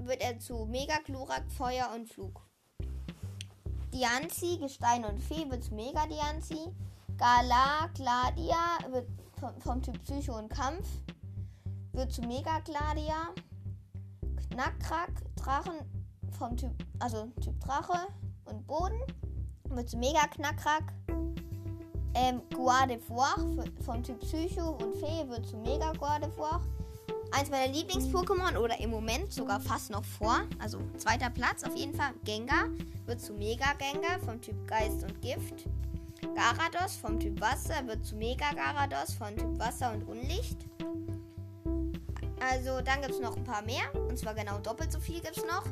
wird 0.06 0.22
er 0.22 0.38
zu 0.40 0.66
Megachlorak, 0.66 1.52
Feuer 1.52 1.90
und 1.96 2.08
Flug. 2.08 2.40
Dianzi, 3.92 4.58
Gestein 4.60 5.04
und 5.06 5.20
Fee 5.20 5.50
wird 5.50 5.64
zu 5.64 5.74
Mega 5.74 6.06
Dianzi. 6.06 6.72
Gala, 7.18 7.88
Gladia 7.96 8.78
wird 8.92 9.08
vom, 9.40 9.60
vom, 9.60 9.82
Typ 9.82 10.04
Psycho 10.04 10.38
und 10.38 10.50
Kampf 10.50 10.88
wird 11.94 12.12
zu 12.12 12.22
Mega 12.22 12.60
Gladia. 12.60 13.34
Knackrack, 14.52 15.12
Drachen 15.36 15.80
vom 16.38 16.56
Typ, 16.56 16.74
also 17.00 17.26
Typ 17.42 17.60
Drache 17.60 18.08
und 18.46 18.66
Boden 18.68 19.00
wird 19.70 19.90
zu 19.90 19.98
Mega 19.98 20.28
Knackrack. 20.28 20.84
Ähm, 22.18 22.42
Guardevoir 22.54 23.36
vom 23.86 24.02
Typ 24.02 24.20
Psycho 24.22 24.78
und 24.82 24.96
Fee 24.96 25.28
wird 25.28 25.46
zu 25.46 25.58
Mega 25.58 25.92
Guardevoir 25.94 26.62
eins 27.32 27.50
meiner 27.50 27.72
Lieblings-Pokémon 27.74 28.58
oder 28.58 28.80
im 28.80 28.90
Moment 28.90 29.32
sogar 29.34 29.60
fast 29.60 29.92
noch 29.92 30.04
vor. 30.04 30.44
Also 30.60 30.80
zweiter 30.98 31.30
Platz 31.30 31.64
auf 31.64 31.76
jeden 31.76 31.94
Fall. 31.94 32.14
Gengar 32.24 32.70
wird 33.06 33.22
zu 33.22 33.34
Mega 33.34 33.74
Gengar 33.74 34.20
vom 34.20 34.42
Typ 34.42 34.68
Geist 34.68 35.04
und 35.04 35.22
Gift. 35.22 35.66
Garados 36.34 36.96
vom 36.96 37.20
Typ 37.20 37.40
Wasser 37.42 37.86
wird 37.88 38.06
zu 38.06 38.16
Mega 38.16 38.52
Garados 38.54 39.14
vom 39.14 39.36
Typ 39.36 39.60
Wasser 39.60 39.94
und 39.94 40.08
Unlicht. 40.08 40.66
Also 42.40 42.82
dann 42.82 43.02
gibt 43.02 43.14
es 43.14 43.20
noch 43.20 43.36
ein 43.36 43.44
paar 43.44 43.64
mehr. 43.64 43.94
Und 44.08 44.18
zwar 44.18 44.34
genau 44.34 44.58
doppelt 44.60 44.92
so 44.92 45.00
viel 45.00 45.20
gibt 45.20 45.38
es 45.38 45.44
noch. 45.44 45.66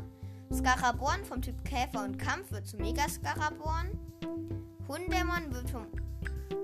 Scaraborn 0.53 1.25
vom 1.25 1.41
Typ 1.41 1.65
Käfer 1.65 2.03
und 2.03 2.17
Kampf 2.17 2.51
wird 2.51 2.67
zu 2.67 2.77
Mega 2.77 3.10
Scaraborn. 3.10 3.98
Hundemon 4.88 5.51
wird 5.51 5.69
vom, 5.69 5.88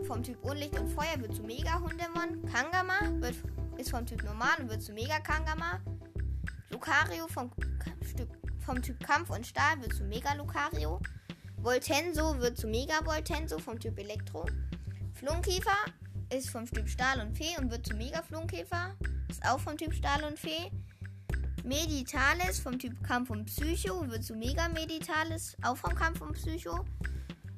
vom 0.05 0.21
Typ 0.21 0.43
Unlicht 0.43 0.77
und 0.79 0.87
Feuer 0.89 1.19
wird 1.19 1.33
zu 1.35 1.41
Mega 1.41 1.79
Hundemon. 1.79 2.45
Kangama 2.45 2.99
wird 3.19 3.35
ist 3.77 3.91
vom 3.91 4.05
Typ 4.05 4.23
Normal 4.23 4.55
und 4.59 4.69
wird 4.69 4.83
zu 4.83 4.93
Mega 4.93 5.19
Kangama. 5.19 5.79
Lucario 6.69 7.27
vom, 7.27 7.49
vom 8.59 8.81
Typ 8.81 8.99
Kampf 9.03 9.31
und 9.31 9.47
Stahl 9.47 9.81
wird 9.81 9.93
zu 9.93 10.03
Mega 10.03 10.33
Lucario. 10.33 10.99
Voltenso 11.57 12.37
wird 12.39 12.57
zu 12.57 12.67
Mega 12.67 13.03
Voltenso 13.03 13.57
vom 13.57 13.79
Typ 13.79 13.97
Elektro. 13.97 14.45
Flunkiefer 15.13 15.77
ist 16.31 16.49
vom 16.49 16.65
Typ 16.65 16.87
Stahl 16.87 17.21
und 17.21 17.35
Fee 17.35 17.57
und 17.57 17.71
wird 17.71 17.87
zu 17.87 17.95
Mega 17.95 18.21
Flunkiefer. 18.21 18.95
Ist 19.29 19.43
auch 19.45 19.59
vom 19.59 19.77
Typ 19.77 19.93
Stahl 19.93 20.23
und 20.25 20.37
Fee. 20.37 20.71
Meditalis 21.63 22.59
vom 22.59 22.77
Typ 22.77 23.03
Kampf 23.03 23.29
und 23.29 23.45
Psycho 23.45 24.07
wird 24.09 24.23
zu 24.23 24.35
Mega 24.35 24.67
Meditalis, 24.69 25.55
auch 25.63 25.77
vom 25.77 25.95
Kampf 25.95 26.21
und 26.21 26.33
Psycho. 26.33 26.85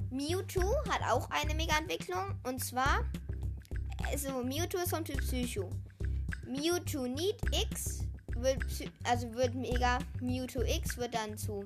Mewtwo 0.10 0.76
hat 0.90 1.02
auch 1.10 1.30
eine 1.30 1.56
Mega-Entwicklung. 1.56 2.36
Und 2.44 2.64
zwar, 2.64 3.06
also 4.10 4.44
Mewtwo 4.44 4.80
ist 4.80 4.90
vom 4.90 5.06
Typ 5.06 5.20
Psycho. 5.22 5.70
Mewtwo 6.46 7.08
Need 7.08 7.38
X 7.52 8.04
wird, 8.36 8.60
also 9.06 9.34
wird 9.34 9.56
Mega 9.56 10.00
Mewtwo 10.20 10.62
X 10.62 10.98
wird 10.98 11.14
dann 11.14 11.38
zu 11.38 11.64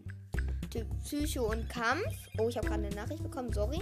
Typ 0.70 0.88
Psycho 1.04 1.52
und 1.52 1.68
Kampf. 1.70 2.06
Oh, 2.38 2.50
ich 2.50 2.58
habe 2.58 2.68
gerade 2.68 2.86
eine 2.86 2.96
Nachricht 2.96 3.24
bekommen, 3.24 3.52
sorry. 3.52 3.80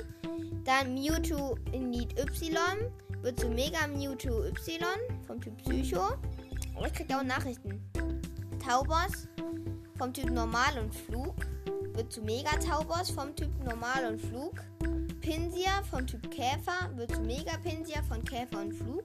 Dann 0.64 0.94
Mewtwo 0.94 1.58
Need 1.72 2.18
Y 2.18 2.56
wird 3.22 3.40
zu 3.40 3.50
Mega 3.50 3.88
Mewtwo 3.88 4.46
Y 4.46 4.80
vom 5.28 5.42
Typ 5.42 5.58
Psycho. 5.64 6.14
Oh, 6.76 6.86
ich 6.86 6.94
kriege 6.94 7.18
auch 7.18 7.24
Nachrichten. 7.24 7.82
Taubos 8.66 9.28
vom 9.98 10.14
Typ 10.14 10.30
Normal 10.30 10.80
und 10.82 10.96
Flug 10.96 11.36
wird 11.96 12.14
zu 12.14 12.22
Mega 12.22 12.52
Taubos 12.52 13.12
vom 13.12 13.36
Typ 13.36 13.52
Normal 13.66 14.06
und 14.14 14.22
Flug. 14.22 14.54
Pinsia 15.20 15.84
vom 15.92 16.08
Typ 16.08 16.32
Käfer 16.32 16.90
wird 16.96 17.14
zu 17.14 17.20
Mega 17.24 17.58
Pinsia 17.58 18.02
von 18.04 18.24
Käfer 18.24 18.62
und 18.62 18.72
Flug. 18.72 19.04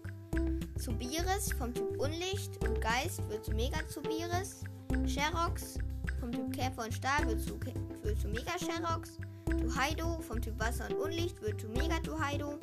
Zubiris 0.79 1.53
vom 1.59 1.75
Typ 1.75 2.01
Unlicht 2.01 2.65
und 2.65 2.81
Geist 2.81 3.29
wird 3.29 3.45
zu 3.45 3.51
Mega 3.51 3.79
Zubiris. 3.89 4.63
Sherox 5.09 5.79
vom 6.21 6.31
Typ 6.31 6.53
Käfer 6.53 6.85
und 6.85 6.95
Stahl 6.95 7.27
wird 7.27 7.41
zu, 7.41 7.59
wird 8.03 8.21
zu 8.21 8.29
Mega 8.29 8.53
Sherox. 8.61 9.19
Tuhaido 9.47 10.21
vom 10.21 10.41
Typ 10.41 10.57
Wasser 10.61 10.87
und 10.89 10.99
Unlicht 10.99 11.43
wird 11.43 11.61
zu 11.61 11.67
Mega 11.71 11.99
Tuhaido. 12.05 12.61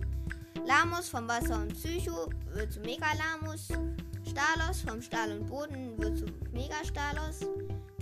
Lamus 0.66 1.10
vom 1.10 1.28
Wasser 1.28 1.62
und 1.62 1.74
Psycho 1.74 2.30
wird 2.54 2.72
zu 2.72 2.80
Mega 2.80 3.08
Lamus. 3.18 3.68
Stalos 4.28 4.82
vom 4.82 5.02
Stahl 5.02 5.32
und 5.38 5.48
Boden 5.48 5.98
wird 5.98 6.18
zu 6.18 6.26
Mega 6.52 6.84
Stalos. 6.84 7.42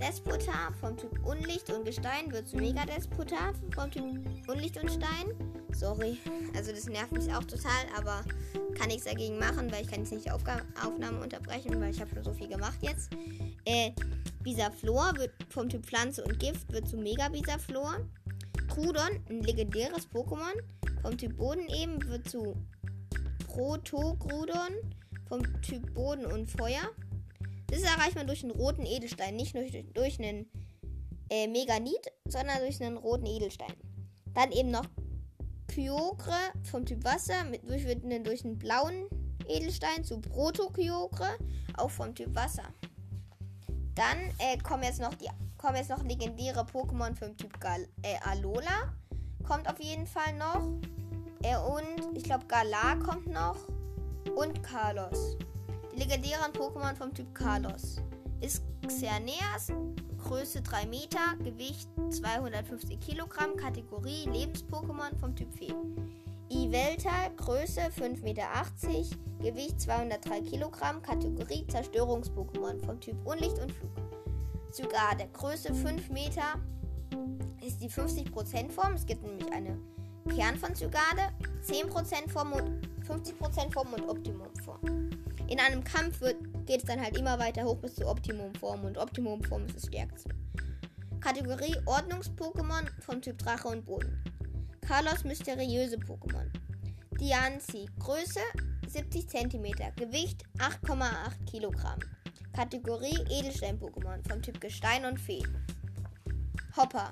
Despota 0.00 0.72
vom 0.80 0.96
Typ 0.96 1.24
Unlicht 1.24 1.70
und 1.70 1.84
Gestein 1.84 2.32
wird 2.32 2.48
zu 2.48 2.56
Mega 2.56 2.84
Despota 2.84 3.52
vom 3.74 3.90
Typ 3.90 4.04
Unlicht 4.48 4.76
und 4.82 4.90
Stein. 4.90 5.32
Sorry, 5.72 6.18
also 6.56 6.72
das 6.72 6.86
nervt 6.86 7.12
mich 7.12 7.32
auch 7.32 7.44
total, 7.44 7.84
aber 7.96 8.24
kann 8.74 8.88
nichts 8.88 9.04
dagegen 9.04 9.38
machen, 9.38 9.70
weil 9.70 9.82
ich 9.82 9.88
kann 9.88 10.00
jetzt 10.00 10.12
nicht 10.12 10.26
die 10.26 10.30
Aufga 10.30 10.62
Aufnahme 10.84 11.20
unterbrechen, 11.20 11.80
weil 11.80 11.90
ich 11.90 12.00
habe 12.00 12.10
schon 12.14 12.24
so 12.24 12.32
viel 12.32 12.48
gemacht 12.48 12.78
jetzt. 12.80 13.12
Äh, 13.64 13.92
Bisaflor 14.42 15.12
wird 15.16 15.32
vom 15.50 15.68
Typ 15.68 15.84
Pflanze 15.84 16.24
und 16.24 16.38
Gift 16.38 16.72
wird 16.72 16.88
zu 16.88 16.96
Mega 16.96 17.28
Bisaflor. 17.28 17.98
Krudon, 18.68 19.20
ein 19.28 19.42
legendäres 19.42 20.08
Pokémon, 20.10 20.54
vom 21.02 21.16
Typ 21.16 21.36
Boden 21.36 21.68
eben, 21.68 22.02
wird 22.08 22.28
zu 22.28 22.56
Protogrudon 23.46 24.72
vom 25.34 25.62
Typ 25.62 25.94
Boden 25.94 26.26
und 26.26 26.48
Feuer. 26.48 26.82
Das 27.66 27.82
erreicht 27.82 28.14
man 28.14 28.26
durch 28.26 28.44
einen 28.44 28.52
roten 28.52 28.86
Edelstein, 28.86 29.34
nicht 29.34 29.54
durch, 29.54 29.72
durch 29.92 30.18
einen 30.18 30.46
äh, 31.28 31.48
Meganit, 31.48 32.12
sondern 32.28 32.58
durch 32.58 32.80
einen 32.80 32.96
roten 32.96 33.26
Edelstein. 33.26 33.72
Dann 34.34 34.52
eben 34.52 34.70
noch 34.70 34.84
Kyogre 35.66 36.36
vom 36.70 36.86
Typ 36.86 37.02
Wasser, 37.04 37.44
mit, 37.44 37.68
durch, 37.68 37.84
durch 38.22 38.44
einen 38.44 38.58
blauen 38.58 39.08
Edelstein 39.48 40.04
zu 40.04 40.20
Proto-Kyogre, 40.20 41.36
auch 41.76 41.90
vom 41.90 42.14
Typ 42.14 42.34
Wasser. 42.34 42.68
Dann 43.96 44.18
äh, 44.38 44.56
kommen, 44.58 44.84
jetzt 44.84 45.00
noch 45.00 45.14
die, 45.14 45.28
kommen 45.58 45.76
jetzt 45.76 45.90
noch 45.90 46.04
legendäre 46.04 46.60
Pokémon 46.60 47.14
vom 47.16 47.36
Typ 47.36 47.58
Gal 47.58 47.88
äh, 48.02 48.16
Alola. 48.30 48.94
Kommt 49.44 49.68
auf 49.68 49.80
jeden 49.80 50.06
Fall 50.06 50.32
noch. 50.34 50.78
Äh, 51.42 51.56
und 51.56 52.16
ich 52.16 52.22
glaube 52.22 52.46
Galar 52.46 52.98
kommt 53.00 53.26
noch. 53.26 53.73
Und 54.36 54.62
Carlos. 54.62 55.36
Die 55.92 55.98
legendären 55.98 56.52
Pokémon 56.52 56.94
vom 56.96 57.14
Typ 57.14 57.32
Carlos. 57.34 58.00
Ist 58.40 58.62
Xerneas, 58.86 59.72
Größe 60.18 60.60
3 60.60 60.86
Meter, 60.86 61.36
Gewicht 61.42 61.88
250 62.10 62.98
Kilogramm, 62.98 63.56
Kategorie 63.56 64.24
Lebens-Pokémon 64.26 65.16
vom 65.20 65.36
Typ 65.36 65.52
Fee. 65.54 65.74
Ivelta, 66.50 67.28
Größe 67.36 67.82
5,80 67.82 68.22
Meter, 68.22 68.46
Gewicht 69.40 69.80
203 69.80 70.40
Kilogramm, 70.42 71.00
Kategorie 71.00 71.64
Zerstörungs-Pokémon 71.68 72.84
vom 72.84 73.00
Typ 73.00 73.16
Unlicht 73.24 73.58
und 73.60 73.70
Flug. 73.72 73.90
Zygarde, 74.72 75.28
Größe 75.32 75.72
5 75.72 76.10
Meter, 76.10 76.60
ist 77.64 77.80
die 77.80 77.88
50% 77.88 78.72
Form. 78.72 78.94
Es 78.94 79.06
gibt 79.06 79.22
nämlich 79.22 79.50
eine 79.52 79.78
Kern 80.34 80.56
von 80.56 80.74
Zygarde, 80.74 81.22
10% 81.62 82.30
Form 82.30 82.52
und 82.52 82.93
50% 83.04 83.72
Form 83.72 83.92
und 83.92 84.08
Optimum 84.08 84.54
Form. 84.64 85.10
In 85.48 85.60
einem 85.60 85.84
Kampf 85.84 86.20
wird, 86.20 86.36
geht 86.66 86.80
es 86.80 86.84
dann 86.84 87.00
halt 87.00 87.16
immer 87.16 87.38
weiter 87.38 87.64
hoch 87.64 87.76
bis 87.76 87.96
zur 87.96 88.08
Optimum 88.08 88.54
Form 88.54 88.84
und 88.84 88.96
Optimum 88.98 89.42
Form 89.44 89.66
ist 89.66 89.76
das 89.76 89.86
stärkste. 89.86 90.30
Kategorie 91.20 91.76
Ordnungs-Pokémon 91.86 92.88
vom 93.00 93.20
Typ 93.22 93.38
Drache 93.38 93.68
und 93.68 93.84
Boden. 93.84 94.22
Carlos 94.80 95.24
mysteriöse 95.24 95.96
Pokémon. 95.96 96.50
Dianzi, 97.18 97.86
Größe 97.98 98.40
70 98.86 99.28
cm, 99.28 99.64
Gewicht 99.96 100.44
8,8 100.58 101.44
Kilogramm. 101.50 101.98
Kategorie 102.54 103.18
Edelstein-Pokémon 103.30 104.28
vom 104.28 104.42
Typ 104.42 104.60
Gestein 104.60 105.04
und 105.04 105.18
Fee. 105.18 105.42
Hopper, 106.76 107.10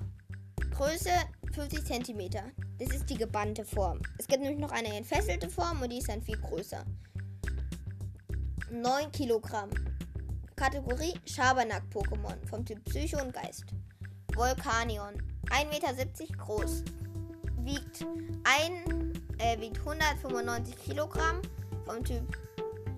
Größe 0.71 1.09
50 1.53 1.83
cm. 1.83 2.29
Das 2.83 2.95
ist 2.95 3.09
die 3.09 3.15
gebannte 3.15 3.63
Form. 3.63 4.01
Es 4.17 4.27
gibt 4.27 4.41
nämlich 4.41 4.59
noch 4.59 4.71
eine 4.71 4.93
entfesselte 4.93 5.49
Form 5.49 5.81
und 5.81 5.89
die 5.89 5.99
ist 5.99 6.09
dann 6.09 6.21
viel 6.21 6.37
größer. 6.37 6.83
9 8.71 9.11
Kilogramm. 9.13 9.69
Kategorie 10.57 11.13
Schabernack-Pokémon 11.25 12.45
vom 12.49 12.65
Typ 12.65 12.83
Psycho 12.83 13.21
und 13.21 13.33
Geist. 13.33 13.63
Volcanion. 14.35 15.13
1,70 15.49 15.69
Meter 15.69 16.37
groß. 16.37 16.83
Wiegt, 17.59 18.05
ein, 18.43 19.13
äh, 19.37 19.57
wiegt 19.61 19.79
195 19.79 20.75
Kilogramm 20.83 21.41
vom 21.85 22.03
Typ, 22.03 22.37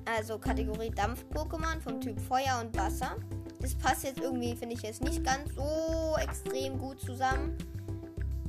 also 0.05 0.39
Kategorie 0.39 0.89
Dampf-Pokémon 0.89 1.79
vom 1.79 2.01
Typ 2.01 2.19
Feuer 2.21 2.59
und 2.59 2.75
Wasser. 2.75 3.17
Das 3.59 3.75
passt 3.75 4.03
jetzt 4.03 4.19
irgendwie, 4.19 4.55
finde 4.55 4.73
ich 4.73 4.81
jetzt 4.81 5.03
nicht 5.03 5.23
ganz 5.23 5.53
so 5.53 6.15
extrem 6.19 6.79
gut 6.79 6.99
zusammen. 7.01 7.55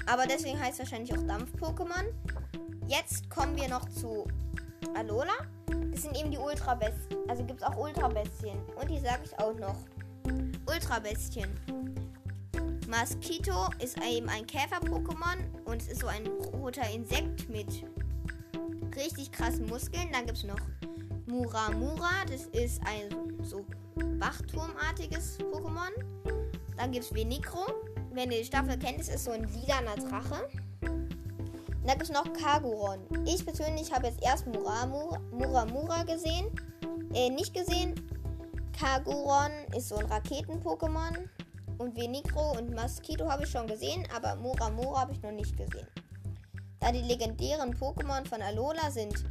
Aber 0.06 0.26
deswegen 0.26 0.58
heißt 0.58 0.74
es 0.74 0.78
wahrscheinlich 0.78 1.12
auch 1.12 1.22
Dampf-Pokémon. 1.26 2.06
Jetzt 2.86 3.28
kommen 3.28 3.56
wir 3.56 3.68
noch 3.68 3.88
zu 3.88 4.26
Alola. 4.94 5.32
Das 5.90 6.02
sind 6.02 6.16
eben 6.16 6.30
die 6.30 6.38
Ultra-Bestien. 6.38 7.18
Also 7.28 7.44
gibt 7.44 7.60
es 7.60 7.66
auch 7.66 7.76
Ultra-Bestien. 7.76 8.58
Und 8.80 8.90
die 8.90 9.00
sage 9.00 9.22
ich 9.24 9.38
auch 9.38 9.54
noch. 9.54 9.76
Ultra-Bestien. 10.66 11.48
Mosquito 12.88 13.68
ist 13.80 13.98
eben 14.00 14.28
ein 14.28 14.46
Käfer-Pokémon 14.46 15.38
und 15.64 15.82
es 15.82 15.88
ist 15.88 16.00
so 16.00 16.06
ein 16.06 16.26
roter 16.52 16.88
Insekt 16.90 17.48
mit 17.48 17.84
richtig 18.94 19.32
krassen 19.32 19.66
Muskeln. 19.66 20.12
Dann 20.12 20.26
gibt 20.26 20.38
es 20.38 20.44
noch 20.44 20.60
Muramura, 21.26 22.24
das 22.30 22.46
ist 22.46 22.80
ein 22.86 23.42
so 23.42 23.66
Wachturmartiges 23.96 25.38
Pokémon. 25.40 25.90
Dann 26.76 26.92
gibt 26.92 27.04
es 27.04 27.14
Venicro, 27.14 27.66
wenn 28.16 28.30
ihr 28.30 28.38
die 28.38 28.46
Staffel 28.46 28.78
kennt, 28.78 28.98
es 28.98 29.08
ist 29.08 29.24
so 29.24 29.30
ein 29.30 29.44
lilaner 29.44 29.94
Drache. 29.96 30.48
Und 30.80 31.86
dann 31.86 31.98
gibt 31.98 32.02
es 32.02 32.10
noch 32.10 32.32
Kaguron. 32.32 33.00
Ich 33.26 33.44
persönlich 33.44 33.92
habe 33.92 34.06
jetzt 34.06 34.22
erst 34.22 34.46
Muramura, 34.46 35.20
Muramura 35.30 36.02
gesehen. 36.02 36.50
Äh, 37.14 37.30
nicht 37.30 37.54
gesehen. 37.54 37.94
Kaguron 38.78 39.52
ist 39.76 39.88
so 39.88 39.96
ein 39.96 40.06
Raketen-Pokémon. 40.06 41.28
Und 41.78 41.94
Venicro 41.94 42.52
und 42.58 42.74
Mosquito 42.74 43.28
habe 43.30 43.44
ich 43.44 43.50
schon 43.50 43.66
gesehen, 43.66 44.08
aber 44.14 44.34
Muramura 44.36 45.02
habe 45.02 45.12
ich 45.12 45.22
noch 45.22 45.30
nicht 45.30 45.56
gesehen. 45.56 45.86
Da 46.80 46.90
die 46.90 47.02
legendären 47.02 47.74
Pokémon 47.74 48.26
von 48.26 48.40
Alola 48.40 48.90
sind 48.90 49.24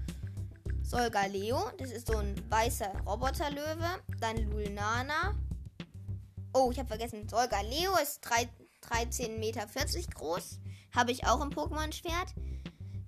Solgaleo, 0.83 1.71
das 1.79 1.89
ist 1.89 2.07
so 2.07 2.17
ein 2.17 2.35
weißer 2.49 2.91
Roboterlöwe, 3.07 3.99
dann 4.19 4.37
Lulnana. 4.51 5.33
Oh, 6.53 6.69
ich 6.71 6.77
habe 6.77 6.87
vergessen, 6.87 7.27
Solgaleo 7.27 7.95
ist 8.01 8.21
3, 8.21 8.47
13,40 8.89 9.37
Meter 9.39 9.67
groß. 10.13 10.59
Habe 10.95 11.11
ich 11.11 11.25
auch 11.25 11.41
im 11.41 11.49
Pokémon-Schwert. 11.49 12.33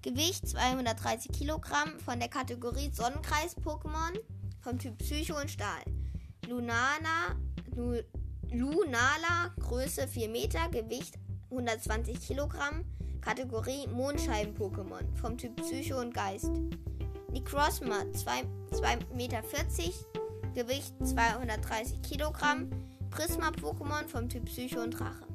Gewicht 0.01 0.47
230 0.47 1.31
Kilogramm 1.31 1.99
von 1.99 2.19
der 2.19 2.29
Kategorie 2.29 2.91
Sonnenkreis-Pokémon 2.93 4.19
vom 4.61 4.79
Typ 4.79 4.97
Psycho 4.99 5.39
und 5.39 5.49
Stahl. 5.49 5.83
Lunana, 6.47 7.35
Lu, 7.75 7.99
Lunala, 8.51 9.53
Größe 9.59 10.07
4 10.07 10.29
Meter, 10.29 10.69
Gewicht 10.69 11.15
120 11.49 12.19
Kilogramm, 12.19 12.85
Kategorie 13.21 13.87
Mondscheiben-Pokémon 13.87 15.15
vom 15.15 15.37
Typ 15.37 15.55
Psycho 15.57 15.99
und 15.99 16.13
Geist. 16.13 16.51
Necrozma, 17.31 18.01
2,40 18.13 19.13
Meter, 19.13 19.43
Gewicht 20.53 20.93
230 21.03 22.01
Kilogramm, 22.01 22.69
Prisma-Pokémon 23.09 24.07
vom 24.07 24.29
Typ 24.29 24.45
Psycho 24.45 24.81
und 24.81 24.91
Drache. 24.91 25.26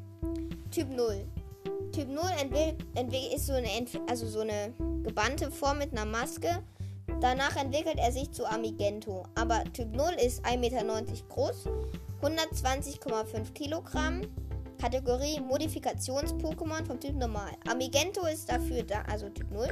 Typ 0.73 0.89
0. 0.89 1.29
Typ 1.93 2.09
0 2.09 2.23
ist 3.35 3.47
so 3.47 3.53
eine, 3.53 3.69
also 4.09 4.27
so 4.27 4.41
eine 4.41 4.73
gebannte 5.03 5.51
Form 5.51 5.77
mit 5.77 5.93
einer 5.93 6.07
Maske. 6.07 6.63
Danach 7.21 7.57
entwickelt 7.57 7.99
er 7.99 8.11
sich 8.11 8.31
zu 8.31 8.47
Amigento. 8.47 9.25
Aber 9.35 9.65
Typ 9.75 9.95
0 9.95 10.15
ist 10.25 10.43
1,90 10.47 10.57
Meter 10.57 10.83
groß, 11.29 11.69
120,5 12.23 13.53
Kilogramm, 13.53 14.23
Kategorie 14.81 15.41
Modifikations-Pokémon 15.41 16.87
vom 16.87 16.99
Typ 16.99 17.17
Normal. 17.17 17.51
Amigento 17.69 18.25
ist 18.25 18.51
dafür 18.51 18.83
da, 18.83 19.03
also 19.03 19.29
Typ 19.29 19.51
0, 19.51 19.69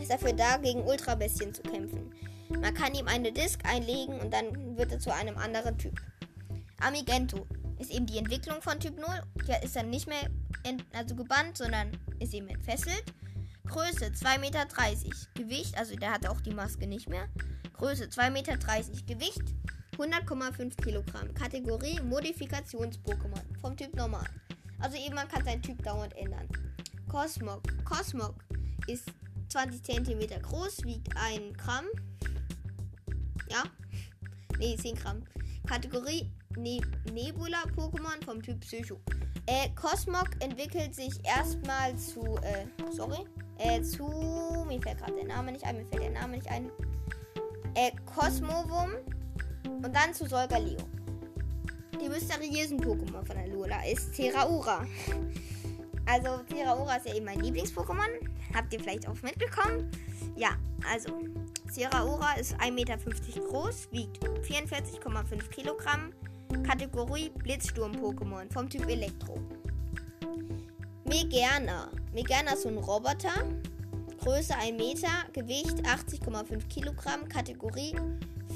ist 0.00 0.12
dafür 0.12 0.32
da, 0.32 0.58
gegen 0.58 0.84
Ultrabestien 0.84 1.52
zu 1.52 1.62
kämpfen. 1.62 2.14
Man 2.50 2.72
kann 2.72 2.94
ihm 2.94 3.08
eine 3.08 3.32
Disk 3.32 3.64
einlegen 3.64 4.20
und 4.20 4.32
dann 4.32 4.76
wird 4.76 4.92
er 4.92 5.00
zu 5.00 5.12
einem 5.12 5.36
anderen 5.38 5.76
Typ. 5.76 6.00
Amigento 6.80 7.44
ist 7.84 7.90
eben 7.94 8.06
die 8.06 8.18
Entwicklung 8.18 8.62
von 8.62 8.80
Typ 8.80 8.96
0. 8.96 9.06
Der 9.46 9.62
ist 9.62 9.76
dann 9.76 9.90
nicht 9.90 10.06
mehr 10.06 10.30
also 10.92 11.14
gebannt, 11.14 11.58
sondern 11.58 11.92
ist 12.18 12.32
eben 12.32 12.48
entfesselt. 12.48 13.04
Größe 13.68 14.06
2,30 14.06 14.38
Meter. 14.38 14.66
Gewicht, 15.34 15.76
also 15.76 15.94
der 15.96 16.12
hat 16.12 16.26
auch 16.26 16.40
die 16.40 16.54
Maske 16.54 16.86
nicht 16.86 17.08
mehr. 17.08 17.28
Größe 17.74 18.04
2,30 18.04 18.30
Meter. 18.30 18.56
Gewicht 19.06 19.42
100,5 19.98 20.82
Kilogramm. 20.82 21.34
Kategorie 21.34 22.00
Modifikations-Pokémon 22.00 23.60
vom 23.60 23.76
Typ 23.76 23.94
Normal. 23.94 24.26
Also 24.80 24.96
eben 24.96 25.14
man 25.14 25.28
kann 25.28 25.44
seinen 25.44 25.62
Typ 25.62 25.82
dauernd 25.82 26.16
ändern. 26.16 26.48
Cosmog. 27.08 27.62
Cosmog 27.84 28.34
ist 28.86 29.06
20 29.50 29.82
cm 29.82 30.42
groß, 30.42 30.84
wiegt 30.84 31.14
1 31.16 31.56
Gramm. 31.58 31.84
Ja? 33.50 33.62
Nee, 34.58 34.76
10 34.76 34.96
Gramm. 34.96 35.22
Kategorie 35.66 36.30
ne 36.56 36.80
Nebula-Pokémon 37.12 38.24
vom 38.24 38.42
Typ 38.42 38.60
Psycho. 38.60 39.00
Äh, 39.46 39.68
Cosmog 39.74 40.30
entwickelt 40.40 40.94
sich 40.94 41.12
erstmal 41.24 41.96
zu, 41.96 42.38
äh, 42.42 42.66
sorry, 42.90 43.24
äh, 43.58 43.82
zu, 43.82 44.64
mir 44.66 44.80
fällt 44.80 44.98
gerade 44.98 45.14
der 45.14 45.26
Name 45.26 45.52
nicht 45.52 45.64
ein, 45.64 45.76
mir 45.76 45.86
fällt 45.86 46.02
der 46.02 46.10
Name 46.10 46.36
nicht 46.36 46.48
ein. 46.48 46.70
Äh, 47.74 47.90
Cosmovum 48.06 48.90
und 49.66 49.94
dann 49.94 50.14
zu 50.14 50.26
Solgaleo. 50.26 50.78
Die 52.00 52.08
mysteriösen 52.08 52.80
Pokémon 52.80 53.24
von 53.24 53.52
Lula 53.52 53.84
ist 53.84 54.14
Terraura. 54.14 54.86
Also 56.06 56.42
Terraura 56.48 56.96
ist 56.96 57.06
ja 57.06 57.14
eben 57.14 57.24
mein 57.24 57.40
Lieblings-Pokémon. 57.40 58.28
Habt 58.54 58.72
ihr 58.72 58.80
vielleicht 58.80 59.08
auch 59.08 59.20
mitbekommen? 59.22 59.90
Ja, 60.36 60.50
also 60.92 61.10
Terraura 61.74 62.34
ist 62.34 62.54
1,50 62.60 62.72
Meter 62.72 62.96
groß, 63.48 63.88
wiegt 63.90 64.22
44,5 64.22 65.48
Kilogramm. 65.48 66.12
Kategorie 66.66 67.30
Blitzsturm-Pokémon 67.30 68.52
vom 68.52 68.68
Typ 68.68 68.88
Elektro. 68.88 69.38
Megerna. 71.04 71.90
Megerna 72.12 72.52
ist 72.52 72.62
so 72.62 72.68
ein 72.68 72.78
Roboter. 72.78 73.44
Größe 74.22 74.56
1 74.56 74.78
Meter, 74.78 75.08
Gewicht 75.32 75.82
80,5 75.86 76.66
Kilogramm. 76.68 77.28
Kategorie 77.28 77.94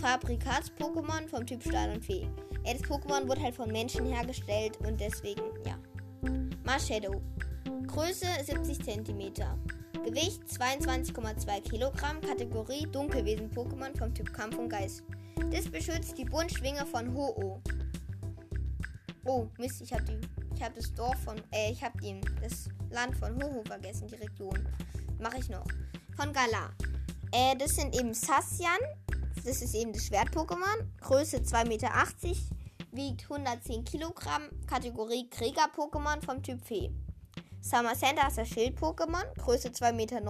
Fabrikats-Pokémon 0.00 1.28
vom 1.28 1.44
Typ 1.44 1.62
Stahl 1.62 1.90
und 1.90 2.04
Fee. 2.04 2.28
Ja, 2.64 2.72
das 2.74 2.82
Pokémon 2.82 3.28
wurde 3.28 3.42
halt 3.42 3.54
von 3.54 3.70
Menschen 3.70 4.06
hergestellt 4.06 4.78
und 4.86 5.00
deswegen, 5.00 5.42
ja. 5.66 5.78
Marshadow. 6.64 7.20
Größe 7.86 8.26
70 8.44 8.78
cm. 8.84 9.32
Gewicht 10.04 10.42
22,2 10.44 11.60
Kilogramm. 11.62 12.20
Kategorie 12.20 12.86
Dunkelwesen-Pokémon 12.86 13.96
vom 13.98 14.14
Typ 14.14 14.32
Kampf 14.32 14.56
und 14.56 14.68
Geist. 14.68 15.02
Das 15.50 15.68
beschützt 15.68 16.16
die 16.18 16.24
Buntschwinge 16.24 16.84
von 16.86 17.14
Ho-Oh. 17.14 17.60
Oh, 19.30 19.46
Mist, 19.58 19.82
ich 19.82 19.92
habe 19.92 20.04
die. 20.04 20.18
Ich 20.54 20.62
habe 20.62 20.74
das 20.74 20.94
Dorf 20.94 21.18
von. 21.22 21.36
Äh, 21.52 21.72
ich 21.72 21.84
habe 21.84 21.98
das 22.40 22.70
Land 22.90 23.14
von 23.14 23.36
Ho-Oh 23.42 23.62
vergessen, 23.62 24.08
die 24.08 24.14
Region. 24.14 24.66
Mache 25.20 25.36
ich 25.38 25.50
noch. 25.50 25.66
Von 26.16 26.32
Galar. 26.32 26.72
Äh, 27.32 27.54
das 27.58 27.76
sind 27.76 27.94
eben 27.94 28.14
Sassian, 28.14 28.78
das 29.44 29.60
ist 29.60 29.74
eben 29.74 29.92
das 29.92 30.06
Schwert-Pokémon. 30.06 30.86
Größe 31.02 31.42
2,80 31.42 31.68
Meter, 31.68 31.90
wiegt 32.92 33.24
110 33.30 33.84
Kilogramm. 33.84 34.44
Kategorie 34.66 35.28
Krieger-Pokémon 35.28 36.24
vom 36.24 36.42
Typ 36.42 36.64
Fee. 36.64 36.90
Summer 37.60 37.94
Center 37.94 38.28
ist 38.28 38.38
das 38.38 38.48
Schild-Pokémon. 38.48 39.34
Größe 39.36 39.68
2,90 39.68 39.92
Meter, 39.92 40.22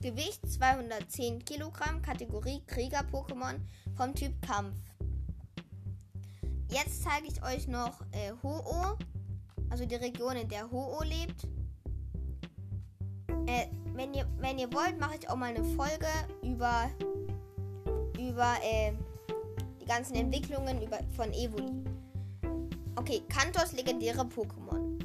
Gewicht 0.00 0.40
210 0.50 1.44
Kilogramm. 1.44 2.02
Kategorie 2.02 2.64
Krieger-Pokémon 2.66 3.60
vom 3.96 4.12
Typ 4.12 4.44
Kampf. 4.44 4.76
Jetzt 6.74 7.04
zeige 7.04 7.28
ich 7.28 7.40
euch 7.44 7.68
noch 7.68 8.00
äh, 8.10 8.32
Ho-Oh, 8.42 8.98
also 9.70 9.86
die 9.86 9.94
Region, 9.94 10.34
in 10.34 10.48
der 10.48 10.68
Ho-Oh 10.72 11.04
lebt. 11.04 11.46
Äh, 13.46 13.68
wenn, 13.94 14.12
ihr, 14.12 14.26
wenn 14.38 14.58
ihr 14.58 14.72
wollt, 14.72 14.98
mache 14.98 15.14
ich 15.20 15.30
auch 15.30 15.36
mal 15.36 15.54
eine 15.54 15.62
Folge 15.62 16.08
über 16.42 16.90
über 18.18 18.56
äh, 18.60 18.92
die 19.80 19.84
ganzen 19.84 20.16
Entwicklungen 20.16 20.82
über, 20.82 20.98
von 21.14 21.32
Evoli. 21.32 21.84
Okay, 22.96 23.22
Kantos 23.28 23.70
legendäre 23.72 24.22
Pokémon. 24.22 24.98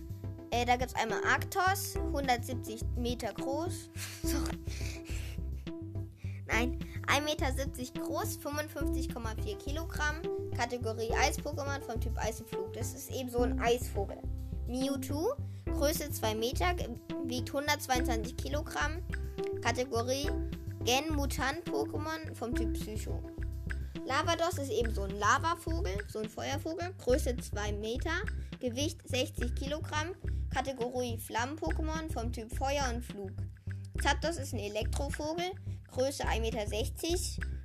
Äh, 0.50 0.66
da 0.66 0.76
gibt 0.76 0.90
es 0.90 0.96
einmal 0.96 1.24
Arctos, 1.24 1.98
170 1.98 2.82
Meter 2.96 3.32
groß. 3.34 3.92
Nein, 6.48 6.80
1,70 7.10 7.22
Meter 7.24 8.02
groß, 8.04 8.38
55,4 8.40 9.58
Kilogramm. 9.58 10.22
Kategorie 10.56 11.12
Eis-Pokémon 11.12 11.82
vom 11.82 12.00
Typ 12.00 12.16
Eis 12.18 12.40
und 12.40 12.50
Flug. 12.50 12.72
Das 12.74 12.94
ist 12.94 13.10
eben 13.10 13.32
so 13.32 13.40
ein 13.40 13.60
Eisvogel. 13.60 14.20
Mewtwo, 14.68 15.34
Größe 15.66 16.12
2 16.12 16.36
Meter, 16.36 16.76
wiegt 17.26 17.50
122 17.50 18.38
Kilogramm. 18.38 19.02
Kategorie 19.64 20.30
Gen-Mutant-Pokémon 20.84 22.36
vom 22.36 22.54
Typ 22.54 22.74
Psycho. 22.74 23.20
Lavados 24.06 24.60
ist 24.60 24.72
eben 24.72 24.94
so 24.94 25.04
ein 25.04 25.18
Lavavogel, 25.18 25.98
so 26.08 26.20
ein 26.20 26.30
Feuervogel, 26.30 26.94
Größe 27.00 27.36
2 27.38 27.74
Meter, 27.74 28.22
Gewicht 28.60 29.00
60 29.08 29.56
Kilogramm, 29.56 30.14
Kategorie 30.54 31.18
Flammen-Pokémon 31.18 32.12
vom 32.14 32.32
Typ 32.32 32.56
Feuer 32.56 32.92
und 32.94 33.04
Flug. 33.04 33.32
Zapdos 34.04 34.38
ist 34.38 34.54
ein 34.54 34.60
Elektrovogel, 34.60 35.52
Größe 35.92 36.24
1,60 36.24 36.40
Meter, 36.40 36.70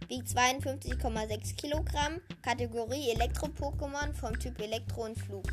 wiegt 0.09 0.29
52,6 0.29 1.57
Kilogramm, 1.57 2.21
Kategorie 2.43 3.11
Elektro-Pokémon 3.11 4.13
vom 4.15 4.39
Typ 4.39 4.61
Elektro 4.61 5.05
und 5.05 5.19
Flug. 5.19 5.45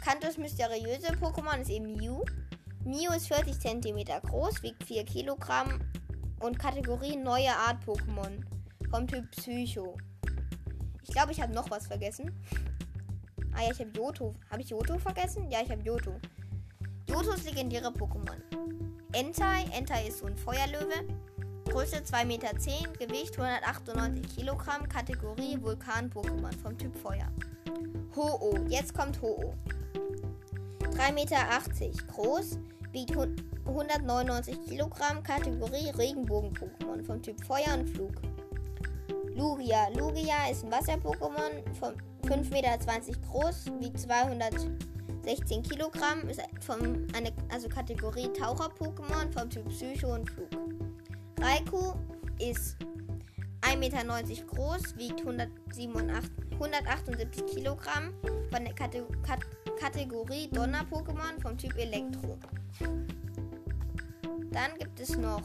Kantos 0.00 0.38
mysteriöse 0.38 1.12
Pokémon 1.20 1.60
ist 1.60 1.70
eben 1.70 1.94
Mew. 1.94 2.22
Mew 2.84 3.12
ist 3.14 3.28
40 3.28 3.58
cm 3.58 4.04
groß, 4.22 4.62
wiegt 4.62 4.84
4 4.84 5.04
Kilogramm 5.04 5.80
und 6.40 6.58
Kategorie 6.58 7.16
neue 7.16 7.54
Art 7.54 7.84
Pokémon 7.84 8.42
vom 8.90 9.06
Typ 9.06 9.30
Psycho. 9.32 9.96
Ich 11.02 11.10
glaube, 11.10 11.32
ich 11.32 11.40
habe 11.40 11.52
noch 11.52 11.70
was 11.70 11.86
vergessen. 11.86 12.30
Ah 13.52 13.62
ja, 13.64 13.72
ich 13.72 13.80
habe 13.80 13.90
Yoto. 13.96 14.34
Habe 14.50 14.62
ich 14.62 14.70
Yoto 14.70 14.98
vergessen? 14.98 15.50
Ja, 15.50 15.60
ich 15.62 15.70
habe. 15.70 15.82
Yoto 15.82 16.12
ist 17.34 17.44
legendäre 17.44 17.88
Pokémon. 17.88 18.40
Entei. 19.12 19.64
Entei 19.76 20.06
ist 20.06 20.18
so 20.18 20.26
ein 20.26 20.36
Feuerlöwe. 20.36 21.04
Größe 21.70 21.98
2,10 21.98 22.26
Meter, 22.26 22.48
Gewicht 22.98 23.38
198 23.38 24.36
Kilogramm, 24.36 24.88
Kategorie 24.88 25.56
Vulkan-Pokémon 25.60 26.52
vom 26.60 26.76
Typ 26.76 26.96
Feuer. 26.98 27.30
Ho-Oh. 28.16 28.56
Jetzt 28.68 28.92
kommt 28.92 29.22
Ho-Oh. 29.22 29.54
3,80 30.96 31.12
Meter 31.12 31.36
groß, 32.08 32.58
wiegt 32.90 33.16
199 33.66 34.60
Kilogramm, 34.62 35.22
Kategorie 35.22 35.90
Regenbogen-Pokémon 35.90 37.04
vom 37.04 37.22
Typ 37.22 37.40
Feuer 37.44 37.72
und 37.78 37.88
Flug. 37.88 38.14
Lugia. 39.36 39.88
Lugia 39.90 40.50
ist 40.50 40.64
ein 40.64 40.72
Wasser-Pokémon 40.72 41.72
von 41.78 41.94
5,20 42.24 42.50
Meter 42.50 42.78
groß, 43.30 43.66
wiegt 43.78 44.00
216 44.00 45.62
Kilogramm, 45.62 46.28
ist 46.28 46.42
vom, 46.60 47.06
eine, 47.16 47.32
also 47.48 47.68
Kategorie 47.68 48.28
Taucher-Pokémon 48.32 49.32
vom 49.32 49.48
Typ 49.48 49.68
Psycho 49.68 50.14
und 50.14 50.28
Flug. 50.28 50.48
Raikou 51.40 51.94
ist 52.38 52.76
1,90 53.62 53.76
Meter 53.78 54.04
groß, 54.46 54.96
wiegt 54.98 55.20
187, 55.20 56.30
178 56.52 57.46
Kilogramm 57.46 58.12
von 58.52 58.64
der 58.64 58.74
Kate 58.74 59.06
Kat 59.22 59.40
Kategorie 59.80 60.50
Donner-Pokémon 60.50 61.40
vom 61.40 61.56
Typ 61.56 61.74
Elektro. 61.78 62.38
Dann 64.50 64.74
gibt 64.78 65.00
es 65.00 65.16
noch 65.16 65.40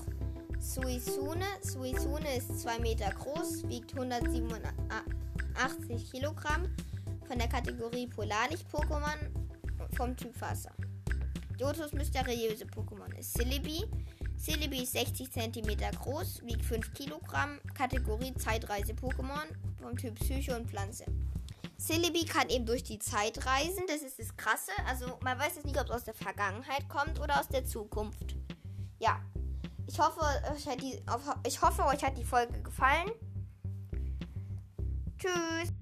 Suisune. 0.59 1.45
Suisune 1.61 2.35
ist 2.35 2.59
2 2.59 2.79
Meter 2.79 3.11
groß, 3.11 3.65
wiegt 3.69 3.93
187 3.93 6.11
Kilogramm 6.11 6.67
von 7.25 7.39
der 7.39 7.47
Kategorie 7.47 8.07
Polarlicht-Pokémon 8.07 9.29
vom 9.95 10.17
Typ 10.17 10.41
Wasser. 10.41 10.73
Jotos 11.57 11.93
mysteriöse 11.93 12.65
Pokémon 12.65 13.17
ist 13.17 13.33
Celebi. 13.33 13.85
Celebi 14.45 14.83
ist 14.83 14.93
60 14.93 15.31
cm 15.31 15.77
groß, 15.99 16.41
wiegt 16.45 16.63
5 16.63 16.93
Kilogramm, 16.93 17.59
Kategorie 17.73 18.33
Zeitreise-Pokémon 18.33 19.47
vom 19.81 19.97
Typ 19.97 20.15
Psycho 20.19 20.55
und 20.55 20.69
Pflanze. 20.69 21.05
Celebi 21.79 22.25
kann 22.25 22.49
eben 22.49 22.65
durch 22.65 22.83
die 22.83 22.99
Zeit 22.99 23.45
reisen, 23.45 23.83
das 23.87 24.01
ist 24.01 24.19
das 24.19 24.37
Krasse. 24.37 24.71
Also 24.87 25.17
man 25.21 25.39
weiß 25.39 25.55
jetzt 25.55 25.65
nicht, 25.65 25.79
ob 25.79 25.85
es 25.85 25.91
aus 25.91 26.03
der 26.03 26.13
Vergangenheit 26.13 26.87
kommt 26.87 27.19
oder 27.19 27.39
aus 27.39 27.47
der 27.47 27.65
Zukunft 27.65 28.35
ja, 28.99 29.21
ich 29.87 29.99
hoffe, 29.99 30.21
euch 30.53 30.67
hat 30.67 30.81
die, 30.81 30.99
ich 31.45 31.61
hoffe, 31.61 31.85
euch 31.85 32.03
hat 32.03 32.17
die 32.17 32.23
Folge 32.23 32.61
gefallen. 32.61 33.11
Tschüss. 35.17 35.73